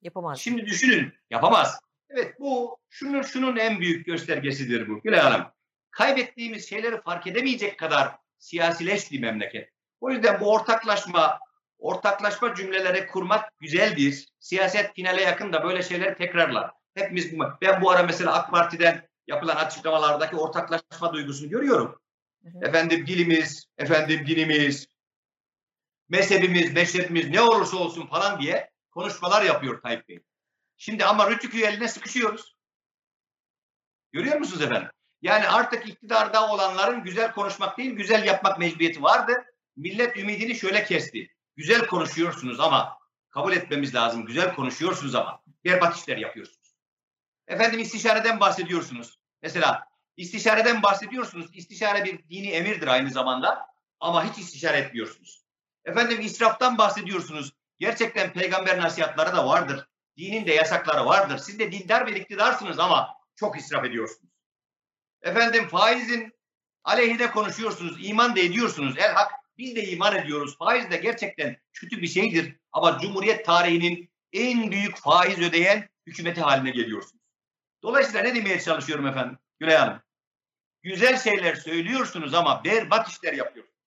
[0.02, 0.40] Yapamaz.
[0.40, 1.80] Şimdi düşünün yapamaz.
[2.08, 5.46] Evet bu şunun şunun en büyük göstergesidir bu Gülay Hanım.
[5.90, 9.70] Kaybettiğimiz şeyleri fark edemeyecek kadar siyasileşti memleket.
[10.00, 11.38] O yüzden bu ortaklaşma
[11.78, 14.28] ortaklaşma cümleleri kurmak güzeldir.
[14.40, 16.70] Siyaset finale yakın da böyle şeyleri tekrarlar.
[16.94, 22.00] Hepimiz bu- ben bu ara mesela AK Parti'den yapılan açıklamalardaki ortaklaşma duygusunu görüyorum.
[22.42, 22.66] Hı hı.
[22.66, 24.86] Efendim dilimiz, efendim dinimiz,
[26.08, 30.20] mezhebimiz, meşrepimiz ne olursa olsun falan diye konuşmalar yapıyor Tayyip Bey.
[30.76, 32.56] Şimdi ama Rütük'ü eline sıkışıyoruz.
[34.12, 34.88] Görüyor musunuz efendim?
[35.22, 39.44] Yani artık iktidarda olanların güzel konuşmak değil, güzel yapmak mecburiyeti vardı.
[39.76, 41.34] Millet ümidini şöyle kesti.
[41.56, 42.98] Güzel konuşuyorsunuz ama
[43.30, 44.26] kabul etmemiz lazım.
[44.26, 46.74] Güzel konuşuyorsunuz ama berbat işler yapıyorsunuz.
[47.46, 49.19] Efendim istişareden bahsediyorsunuz.
[49.42, 51.50] Mesela istişareden bahsediyorsunuz.
[51.52, 53.66] İstişare bir dini emirdir aynı zamanda
[54.00, 55.44] ama hiç istişare etmiyorsunuz.
[55.84, 57.52] Efendim israftan bahsediyorsunuz.
[57.78, 59.88] Gerçekten peygamber nasihatları da vardır.
[60.16, 61.38] Dinin de yasakları vardır.
[61.38, 64.32] Siz de dindar ve iktidarsınız ama çok israf ediyorsunuz.
[65.22, 66.32] Efendim faizin
[66.84, 68.08] aleyhine konuşuyorsunuz.
[68.08, 68.94] iman da ediyorsunuz.
[68.98, 70.58] El hak biz de iman ediyoruz.
[70.58, 72.56] Faiz de gerçekten kötü bir şeydir.
[72.72, 77.19] Ama Cumhuriyet tarihinin en büyük faiz ödeyen hükümeti haline geliyorsunuz.
[77.82, 80.02] Dolayısıyla ne demeye çalışıyorum efendim Gülay Hanım?
[80.82, 83.80] Güzel şeyler söylüyorsunuz ama berbat işler yapıyorsunuz.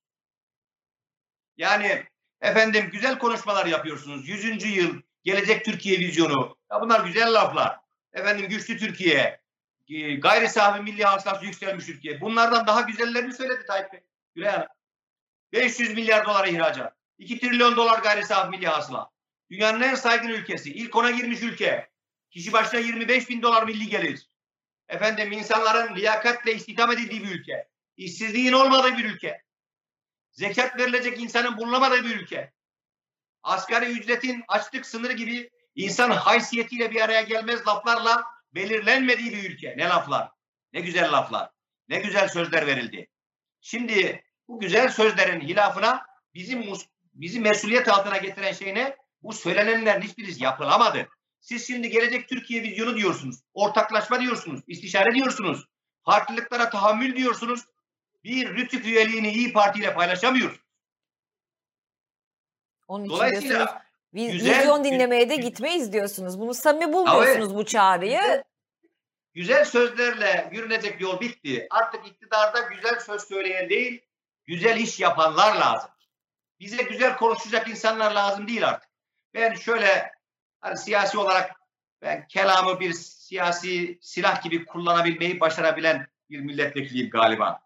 [1.58, 2.06] Yani
[2.42, 4.30] efendim güzel konuşmalar yapıyorsunuz.
[4.30, 4.76] 100.
[4.78, 6.58] yıl gelecek Türkiye vizyonu.
[6.72, 7.80] Ya bunlar güzel laflar.
[8.14, 9.42] Efendim güçlü Türkiye,
[9.90, 12.22] e, gayri sahibi milli hasılası yükselmiş Türkiye.
[12.22, 14.00] Bunlardan daha güzellerini söyledi Tayyip Bey.
[14.36, 14.68] Gülay Hanım.
[15.54, 16.94] 500 milyar dolar ihracat.
[17.18, 19.10] 2 trilyon dolar gayri sahibi milli hasıla.
[19.52, 20.74] Dünyanın en saygın ülkesi.
[20.74, 21.90] İlk ona girmiş ülke.
[22.34, 24.30] Kişi başına 25 bin dolar milli gelir.
[24.90, 27.68] Efendim insanların liyakatle istihdam edildiği bir ülke.
[27.98, 29.42] İşsizliğin olmadığı bir ülke.
[30.32, 32.54] Zekat verilecek insanın bulunamadığı bir ülke.
[33.44, 38.24] Asgari ücretin açlık sınırı gibi insan haysiyetiyle bir araya gelmez laflarla
[38.56, 39.74] belirlenmediği bir ülke.
[39.78, 40.32] Ne laflar?
[40.74, 41.50] Ne güzel laflar.
[41.90, 43.08] Ne güzel sözler verildi.
[43.62, 46.74] Şimdi bu güzel sözlerin hilafına bizim
[47.14, 48.98] bizi mesuliyet altına getiren şey ne?
[49.22, 51.10] Bu söylenenlerin hiçbirisi yapılamadı.
[51.44, 53.36] Siz şimdi gelecek Türkiye vizyonu diyorsunuz.
[53.54, 54.62] Ortaklaşma diyorsunuz.
[54.68, 55.66] istişare diyorsunuz.
[56.06, 57.66] Farklılıklara tahammül diyorsunuz.
[58.24, 60.64] Bir rütük üyeliğini İyi Parti ile paylaşamıyorsunuz.
[62.88, 63.82] Onun için diyorsunuz Dolayısıyla
[64.14, 66.40] vi- güzel vizyon dinlemeye de gitmeyiz diyorsunuz.
[66.40, 68.20] Bunu samimi bulmuyorsunuz bu çağrıyı.
[68.22, 68.44] Güzel-
[69.34, 71.68] Güzel sözlerle yürünecek yol bitti.
[71.70, 74.02] Artık iktidarda güzel söz söyleyen değil,
[74.46, 75.90] güzel iş yapanlar lazım.
[76.60, 78.90] Bize güzel konuşacak insanlar lazım değil artık.
[79.34, 80.13] Ben şöyle
[80.64, 81.52] hani siyasi olarak
[82.02, 87.60] ben kelamı bir siyasi silah gibi kullanabilmeyi başarabilen bir milletvekiliyim galiba.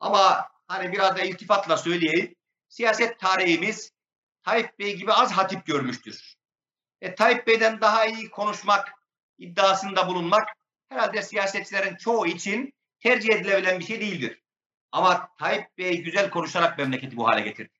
[0.00, 2.34] Ama hani biraz da iltifatla söyleyeyim.
[2.68, 3.92] Siyaset tarihimiz
[4.42, 6.34] Tayyip Bey gibi az hatip görmüştür.
[7.00, 8.92] E, Tayyip Bey'den daha iyi konuşmak,
[9.38, 10.48] iddiasında bulunmak
[10.88, 14.42] herhalde siyasetçilerin çoğu için tercih edilebilen bir şey değildir.
[14.92, 17.78] Ama Tayyip Bey güzel konuşarak memleketi bu hale getirdi.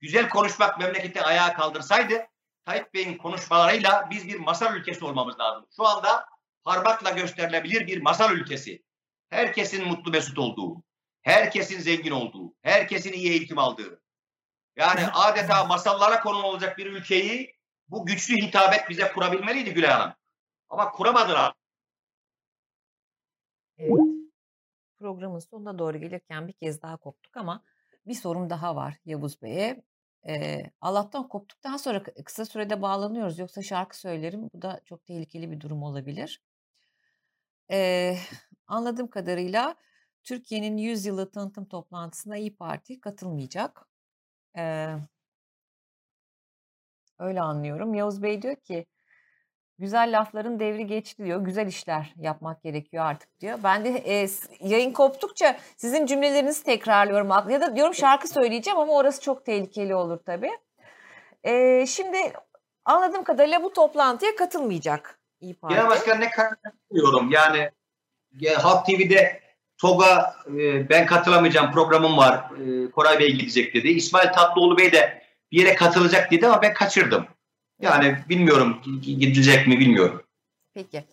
[0.00, 2.26] Güzel konuşmak memleketi ayağa kaldırsaydı
[2.64, 5.66] Tayyip Bey'in konuşmalarıyla biz bir masal ülkesi olmamız lazım.
[5.76, 6.26] Şu anda
[6.64, 8.82] parmakla gösterilebilir bir masal ülkesi.
[9.30, 10.82] Herkesin mutlu mesut olduğu,
[11.22, 14.02] herkesin zengin olduğu, herkesin iyi eğitim aldığı.
[14.76, 17.56] Yani adeta masallara konu olacak bir ülkeyi
[17.88, 20.14] bu güçlü hitabet bize kurabilmeliydi Gülay Hanım.
[20.68, 21.54] Ama kuramadılar.
[23.78, 24.00] Evet.
[24.98, 27.64] Programın sonuna doğru gelirken bir kez daha koptuk ama
[28.06, 29.82] bir sorum daha var Yavuz Bey'e.
[30.28, 33.38] Ee, Allah'tan koptuktan sonra kısa sürede bağlanıyoruz.
[33.38, 34.50] Yoksa şarkı söylerim.
[34.54, 36.42] Bu da çok tehlikeli bir durum olabilir.
[37.70, 38.16] Ee,
[38.66, 39.76] anladığım kadarıyla
[40.24, 43.88] Türkiye'nin 100 yılı tanıtım toplantısına İyi Parti katılmayacak.
[44.58, 44.96] Ee,
[47.18, 47.94] öyle anlıyorum.
[47.94, 48.86] Yavuz Bey diyor ki
[49.78, 51.40] güzel lafların devri geçti diyor.
[51.40, 53.58] Güzel işler yapmak gerekiyor artık diyor.
[53.64, 54.28] Ben de e,
[54.60, 57.50] yayın koptukça sizin cümlelerinizi tekrarlıyorum.
[57.50, 60.52] Ya da diyorum şarkı söyleyeceğim ama orası çok tehlikeli olur tabii.
[61.44, 62.16] E, şimdi
[62.84, 65.74] anladığım kadarıyla bu toplantıya katılmayacak İyi Parti.
[65.74, 67.30] Genel Başkan ne katılıyorum.
[67.30, 67.70] Yani
[68.56, 69.40] Halk TV'de
[69.78, 72.34] TOG'a e, ben katılamayacağım programım var.
[72.34, 73.88] E, Koray Bey gidecek dedi.
[73.88, 77.26] İsmail Tatlıoğlu Bey de bir yere katılacak dedi ama ben kaçırdım.
[77.80, 80.24] Yani bilmiyorum gidilecek mi bilmiyorum.
[80.74, 81.04] Peki.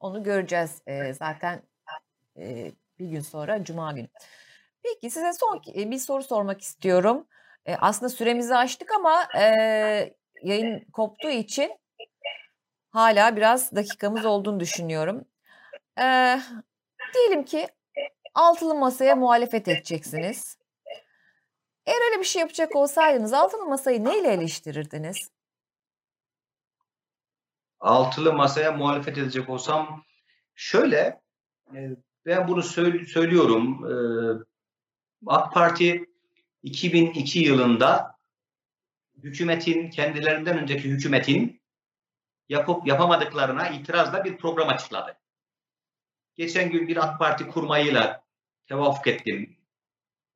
[0.00, 1.62] Onu göreceğiz e, zaten
[2.38, 4.08] e, bir gün sonra Cuma günü.
[4.82, 7.26] Peki size son e, bir soru sormak istiyorum.
[7.78, 9.28] Aslında süremizi açtık ama
[10.42, 11.70] yayın koptuğu için
[12.90, 15.24] hala biraz dakikamız olduğunu düşünüyorum.
[17.14, 17.68] Diyelim ki
[18.34, 20.58] altılı masaya muhalefet edeceksiniz.
[21.86, 25.30] Eğer öyle bir şey yapacak olsaydınız altılı masayı neyle eleştirirdiniz?
[27.80, 30.04] Altılı masaya muhalefet edecek olsam
[30.54, 31.20] şöyle
[31.74, 31.90] e,
[32.26, 33.86] ben bunu söylüyorum.
[33.86, 33.94] E,
[35.26, 36.06] AK Parti
[36.62, 38.16] 2002 yılında
[39.22, 41.60] hükümetin kendilerinden önceki hükümetin
[42.48, 45.16] yapıp yapamadıklarına itirazla bir program açıkladı.
[46.34, 48.22] Geçen gün bir AK Parti kurmayıyla
[48.66, 49.56] tevafuk ettim.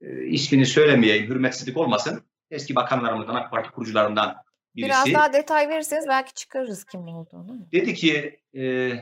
[0.00, 2.22] E, ismini söylemeyeyim, hürmetsizlik olmasın.
[2.50, 4.42] Eski bakanlarımızdan, AK Parti kurucularından
[4.76, 4.88] birisi.
[4.88, 7.72] Biraz daha detay verirseniz belki çıkarırız kim olduğunu.
[7.72, 8.92] Dedi ki e,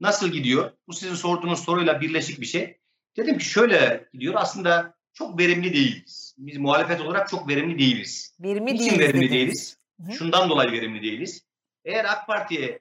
[0.00, 0.72] nasıl gidiyor?
[0.88, 2.78] Bu sizin sorduğunuz soruyla birleşik bir şey.
[3.16, 4.34] Dedim ki şöyle gidiyor.
[4.36, 6.34] Aslında çok verimli değiliz.
[6.38, 8.36] Biz muhalefet olarak çok verimli değiliz.
[8.40, 9.32] Verimli Niçin değiliz verimli dediniz.
[9.32, 9.78] değiliz?
[10.00, 10.12] Hı-hı.
[10.12, 11.46] Şundan dolayı verimli değiliz.
[11.84, 12.80] Eğer AK Parti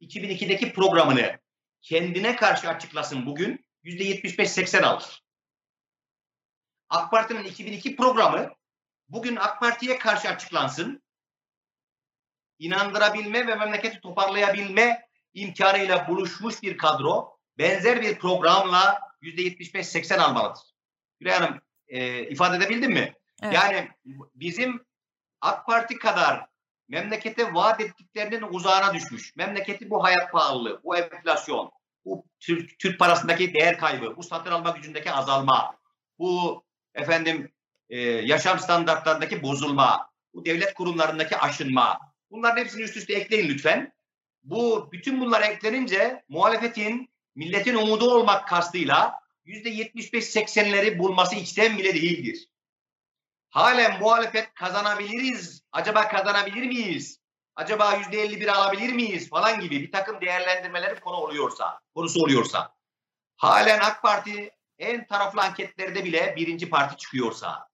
[0.00, 1.38] 2002'deki programını
[1.80, 5.22] kendine karşı açıklasın bugün %75-80 alır.
[6.88, 8.54] AK Parti'nin 2002 programı
[9.08, 11.02] bugün AK Parti'ye karşı açıklansın
[12.62, 20.62] inandırabilme ve memleketi toparlayabilme imkanıyla buluşmuş bir kadro benzer bir programla %75-80 almalıdır.
[21.20, 23.14] Gülay Hanım e, ifade edebildim mi?
[23.42, 23.54] Evet.
[23.54, 23.88] Yani
[24.34, 24.84] bizim
[25.40, 26.46] AK Parti kadar
[26.88, 29.36] memlekete vaat ettiklerinin uzağına düşmüş.
[29.36, 31.70] Memleketi bu hayat pahalılığı, bu enflasyon,
[32.04, 35.76] bu Türk, Türk parasındaki değer kaybı, bu satın alma gücündeki azalma,
[36.18, 37.52] bu efendim
[37.88, 43.92] e, yaşam standartlarındaki bozulma, bu devlet kurumlarındaki aşınma, Bunların hepsini üst üste ekleyin lütfen.
[44.42, 52.48] Bu bütün bunlar eklenince muhalefetin milletin umudu olmak kastıyla %75-80'leri bulması içten bile değildir.
[53.50, 55.62] Halen muhalefet kazanabiliriz.
[55.72, 57.20] Acaba kazanabilir miyiz?
[57.56, 59.30] Acaba %51 alabilir miyiz?
[59.30, 62.74] Falan gibi bir takım değerlendirmeleri konu oluyorsa, konusu oluyorsa.
[63.36, 67.68] Halen AK Parti en taraflı anketlerde bile birinci parti çıkıyorsa.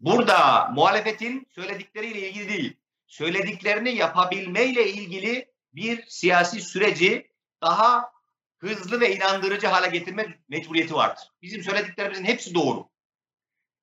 [0.00, 2.76] Burada muhalefetin söyledikleriyle ilgili değil
[3.08, 7.30] söylediklerini yapabilmeyle ilgili bir siyasi süreci
[7.62, 8.12] daha
[8.58, 11.24] hızlı ve inandırıcı hale getirme mecburiyeti vardır.
[11.42, 12.88] Bizim söylediklerimizin hepsi doğru.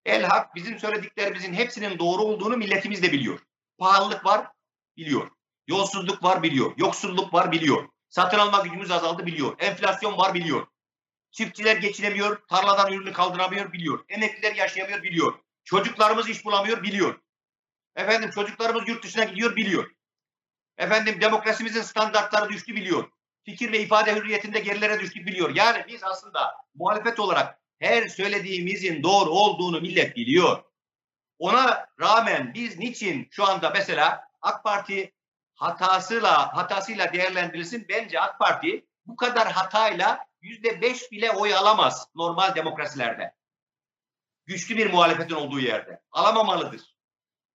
[0.06, 3.40] El bizim söylediklerimizin hepsinin doğru olduğunu milletimiz de biliyor.
[3.78, 4.48] Pahalılık var
[4.98, 5.32] biliyor.
[5.68, 6.74] Yolsuzluk var biliyor.
[6.78, 7.90] Yoksulluk var biliyor.
[8.10, 9.56] Satın alma gücümüz azaldı biliyor.
[9.60, 10.68] Enflasyon var biliyor.
[11.32, 14.06] Çiftçiler geçinemiyor, tarladan ürünü kaldıramıyor biliyor.
[14.10, 15.34] Emekliler yaşayamıyor biliyor.
[15.64, 17.20] Çocuklarımız iş bulamıyor biliyor.
[17.96, 19.92] Efendim çocuklarımız yurt dışına gidiyor biliyor.
[20.78, 23.10] Efendim demokrasimizin standartları düştü biliyor.
[23.44, 25.56] Fikir ve ifade hürriyetinde gerilere düştü biliyor.
[25.56, 30.64] Yani biz aslında muhalefet olarak her söylediğimizin doğru olduğunu millet biliyor.
[31.40, 35.14] Ona rağmen biz niçin şu anda mesela AK Parti
[35.56, 37.86] hatasıyla hatasıyla değerlendirilsin.
[37.90, 43.36] Bence AK Parti bu kadar hatayla yüzde beş bile oy alamaz normal demokrasilerde.
[44.46, 46.02] Güçlü bir muhalefetin olduğu yerde.
[46.12, 46.95] Alamamalıdır.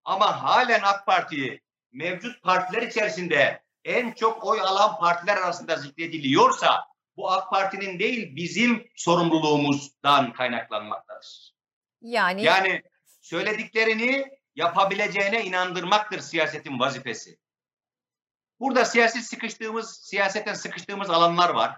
[0.04, 1.60] Ama halen AK Parti
[1.92, 6.84] mevcut partiler içerisinde en çok oy alan partiler arasında zikrediliyorsa
[7.16, 11.54] bu AK Parti'nin değil bizim sorumluluğumuzdan kaynaklanmaktadır.
[12.00, 12.82] Yani yani
[13.20, 17.38] söylediklerini yapabileceğine inandırmaktır siyasetin vazifesi.
[18.60, 21.76] Burada siyasi sıkıştığımız, siyasetten sıkıştığımız alanlar var.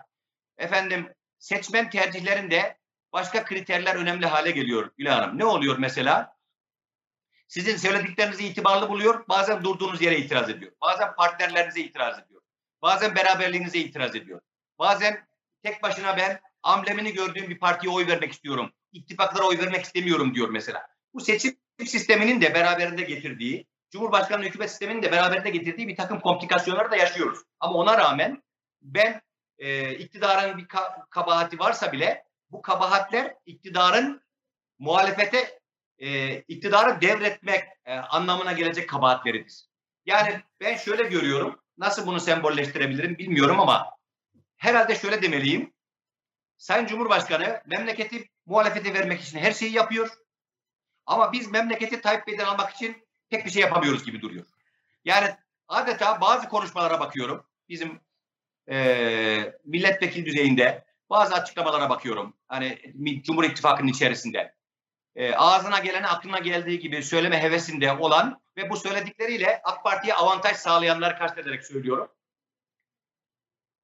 [0.58, 2.78] Efendim seçmen tercihlerinde
[3.12, 5.38] başka kriterler önemli hale geliyor Gülay Hanım.
[5.38, 6.36] Ne oluyor mesela?
[7.52, 10.72] Sizin söylediklerinizi itibarlı buluyor, bazen durduğunuz yere itiraz ediyor.
[10.80, 12.42] Bazen partnerlerinize itiraz ediyor.
[12.82, 14.40] Bazen beraberliğinize itiraz ediyor.
[14.78, 15.26] Bazen
[15.62, 18.72] tek başına ben amblemini gördüğüm bir partiye oy vermek istiyorum.
[18.92, 20.86] İttifaklara oy vermek istemiyorum diyor mesela.
[21.14, 26.90] Bu seçim sisteminin de beraberinde getirdiği, Cumhurbaşkanlığı hükümet sisteminin de beraberinde getirdiği bir takım komplikasyonları
[26.90, 27.38] da yaşıyoruz.
[27.60, 28.42] Ama ona rağmen
[28.82, 29.22] ben
[29.58, 34.22] e, iktidarın bir ka- kabahati varsa bile bu kabahatler iktidarın
[34.78, 35.61] muhalefete
[36.02, 39.64] e, iktidarı devretmek e, anlamına gelecek kabahatleridir.
[40.06, 41.60] Yani ben şöyle görüyorum.
[41.78, 43.96] Nasıl bunu sembolleştirebilirim bilmiyorum ama
[44.56, 45.72] herhalde şöyle demeliyim.
[46.56, 50.08] Sayın Cumhurbaşkanı memleketi muhalefete vermek için her şeyi yapıyor.
[51.06, 54.46] Ama biz memleketi Tayyip Bey'den almak için pek bir şey yapamıyoruz gibi duruyor.
[55.04, 55.34] Yani
[55.68, 57.46] adeta bazı konuşmalara bakıyorum.
[57.68, 58.00] Bizim
[58.70, 62.36] e, milletvekili düzeyinde bazı açıklamalara bakıyorum.
[62.48, 62.78] Hani
[63.22, 64.54] Cumhur İttifakı'nın içerisinde.
[65.16, 70.56] E, ağzına geleni aklına geldiği gibi söyleme hevesinde olan ve bu söyledikleriyle AK Parti'ye avantaj
[70.56, 72.08] sağlayanları kastederek söylüyorum.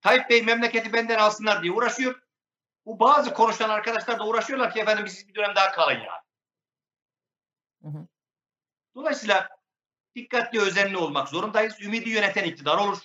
[0.01, 2.23] Tayyip Bey memleketi benden alsınlar diye uğraşıyor.
[2.87, 6.23] Bu bazı konuşan arkadaşlar da uğraşıyorlar ki efendim biz bir dönem daha kalın ya.
[7.83, 8.07] Hı hı.
[8.95, 9.49] Dolayısıyla
[10.15, 11.81] dikkatli özenli olmak zorundayız.
[11.81, 12.99] Ümidi yöneten iktidar olur.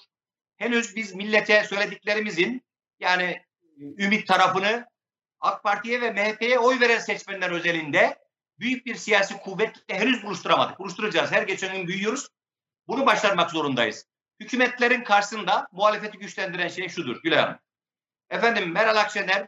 [0.57, 2.65] Henüz biz millete söylediklerimizin
[2.99, 3.45] yani
[3.78, 4.88] ümit tarafını
[5.44, 8.20] AK Parti'ye ve MHP'ye oy veren seçmenler özelinde
[8.60, 10.80] büyük bir siyasi kuvvetle henüz buluşturamadık.
[10.80, 11.32] Buluşturacağız.
[11.32, 12.28] Her geçen gün büyüyoruz.
[12.88, 14.08] Bunu başarmak zorundayız.
[14.39, 17.60] Hükümetlerin karşısında muhalefeti güçlendiren şey şudur Gülay Hanım.
[18.30, 19.48] Efendim Meral Akşener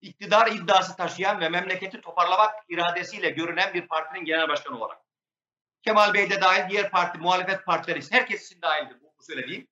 [0.00, 4.98] iktidar iddiası taşıyan ve memleketi toparlamak iradesiyle görünen bir partinin genel başkanı olarak.
[5.82, 9.68] Kemal Bey de dahil diğer parti, muhalefet partileri herkes için dahildir bu, bu söylediğim.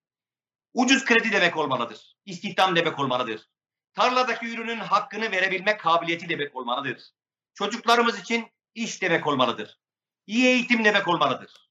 [0.74, 2.16] Ucuz kredi demek olmalıdır.
[2.24, 3.48] İstihdam demek olmalıdır.
[3.94, 7.10] Tarladaki ürünün hakkını verebilmek kabiliyeti demek olmalıdır.
[7.54, 9.78] Çocuklarımız için iş demek olmalıdır.
[10.26, 11.70] İyi eğitim demek olmalıdır.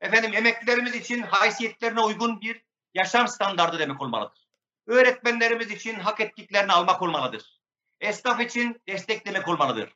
[0.00, 2.62] Efendim emeklilerimiz için haysiyetlerine uygun bir
[2.94, 4.46] yaşam standardı demek olmalıdır.
[4.86, 7.60] Öğretmenlerimiz için hak ettiklerini almak olmalıdır.
[8.00, 9.94] Esnaf için destek demek olmalıdır.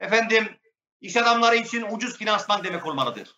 [0.00, 0.58] Efendim
[1.00, 3.36] iş adamları için ucuz finansman demek olmalıdır.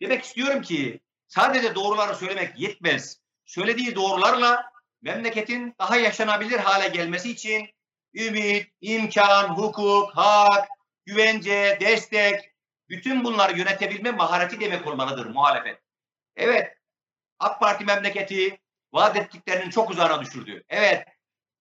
[0.00, 3.20] Demek istiyorum ki sadece doğruları söylemek yetmez.
[3.46, 4.73] Söylediği doğrularla
[5.04, 7.68] memleketin daha yaşanabilir hale gelmesi için
[8.14, 10.68] ümit, imkan, hukuk, hak,
[11.06, 12.54] güvence, destek,
[12.88, 15.78] bütün bunları yönetebilme mahareti demek olmalıdır muhalefet.
[16.36, 16.76] Evet,
[17.38, 18.58] AK Parti memleketi
[18.92, 20.64] vaat ettiklerinin çok uzağına düşürdü.
[20.68, 21.04] Evet,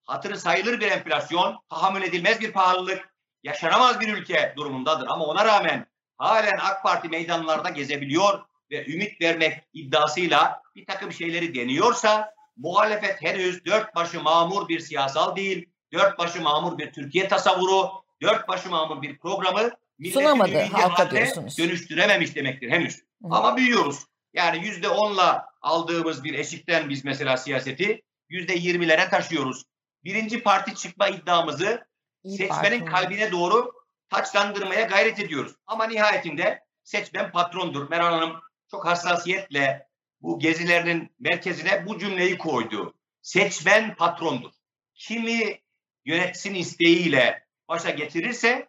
[0.05, 3.09] hatırı sayılır bir enflasyon, tahammül edilmez bir pahalılık,
[3.43, 5.07] yaşanamaz bir ülke durumundadır.
[5.07, 5.87] Ama ona rağmen
[6.17, 13.65] halen AK Parti meydanlarda gezebiliyor ve ümit vermek iddiasıyla bir takım şeyleri deniyorsa muhalefet henüz
[13.65, 17.89] dört başı mamur bir siyasal değil, dört başı mamur bir Türkiye tasavvuru,
[18.21, 19.71] dört başı mamur bir programı
[20.13, 21.57] sunamadı halka diyorsunuz.
[21.57, 22.95] Dönüştürememiş demektir henüz.
[22.97, 23.27] Hı.
[23.31, 23.99] Ama büyüyoruz.
[24.33, 29.63] Yani yüzde onla aldığımız bir eşikten biz mesela siyaseti yüzde yirmilere taşıyoruz.
[30.03, 31.87] Birinci parti çıkma iddiamızı
[32.23, 32.85] İyi seçmenin parti.
[32.85, 33.71] kalbine doğru
[34.09, 35.55] taçlandırmaya gayret ediyoruz.
[35.67, 37.89] Ama nihayetinde seçmen patrondur.
[37.89, 38.33] Meral Hanım
[38.71, 39.87] çok hassasiyetle
[40.23, 42.93] bu gezilerinin merkezine bu cümleyi koydu.
[43.21, 44.51] Seçmen patrondur.
[44.95, 45.59] Kimi
[46.05, 48.67] yönetsin isteğiyle başa getirirse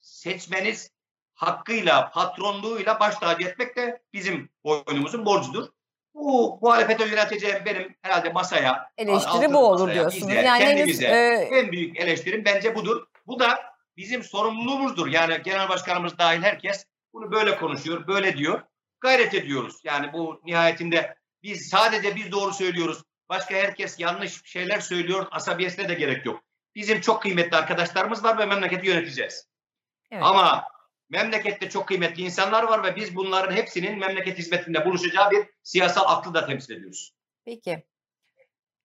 [0.00, 0.90] seçmeniz
[1.34, 5.68] hakkıyla, patronluğuyla baş tacı etmek de bizim boynumuzun borcudur.
[6.14, 8.92] Bu muhalefete yöneteceğim benim herhalde masaya.
[8.98, 10.28] Eleştiri bu olur masaya, diyorsunuz.
[10.28, 11.58] Bize, yani kendimize e...
[11.58, 13.06] en büyük eleştirim bence budur.
[13.26, 13.62] Bu da
[13.96, 15.06] bizim sorumluluğumuzdur.
[15.06, 18.62] Yani genel başkanımız dahil herkes bunu böyle konuşuyor, böyle diyor.
[19.04, 19.80] Gayret ediyoruz.
[19.84, 23.02] Yani bu nihayetinde biz sadece biz doğru söylüyoruz.
[23.28, 25.26] Başka herkes yanlış şeyler söylüyor.
[25.30, 26.40] Asabiyetine de gerek yok.
[26.74, 29.48] Bizim çok kıymetli arkadaşlarımız var ve memleketi yöneteceğiz.
[30.10, 30.22] Evet.
[30.24, 30.64] Ama
[31.10, 36.34] memlekette çok kıymetli insanlar var ve biz bunların hepsinin memleket hizmetinde buluşacağı bir siyasal aklı
[36.34, 37.14] da temsil ediyoruz.
[37.44, 37.84] Peki.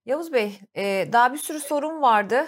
[0.06, 2.48] Yavuz Bey, e, daha bir sürü sorun vardı.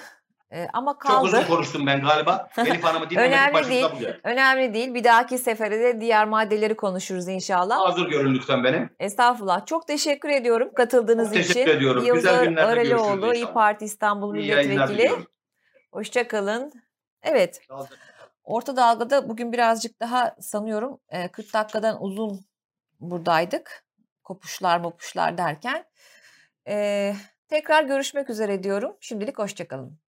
[0.54, 1.26] E, ama Çok kaldı.
[1.26, 2.50] uzun konuştum ben galiba.
[2.58, 3.86] Elif Hanım'ı dinlemedik Önemli değil.
[3.96, 4.16] buluyor.
[4.24, 4.94] Önemli değil.
[4.94, 7.80] Bir dahaki sefere de diğer maddeleri konuşuruz inşallah.
[7.80, 8.90] Mazur görün lütfen beni.
[9.00, 9.66] Estağfurullah.
[9.66, 11.78] Çok teşekkür ediyorum katıldığınız Çok teşekkür için.
[11.78, 12.06] ediyorum.
[12.06, 13.54] Yavuz Güzel günlerde Aralioğlu, görüşürüz İYİ.
[13.54, 15.12] Parti İstanbul Milletvekili.
[15.92, 16.72] Hoşçakalın.
[17.24, 17.62] Evet.
[18.44, 22.40] Orta Dalga'da bugün birazcık daha sanıyorum e, 40 dakikadan uzun
[23.00, 23.86] buradaydık.
[24.24, 25.86] Kopuşlar mopuşlar derken.
[26.68, 27.14] E,
[27.48, 28.98] tekrar görüşmek üzere diyorum.
[29.00, 30.01] Şimdilik hoşçakalın.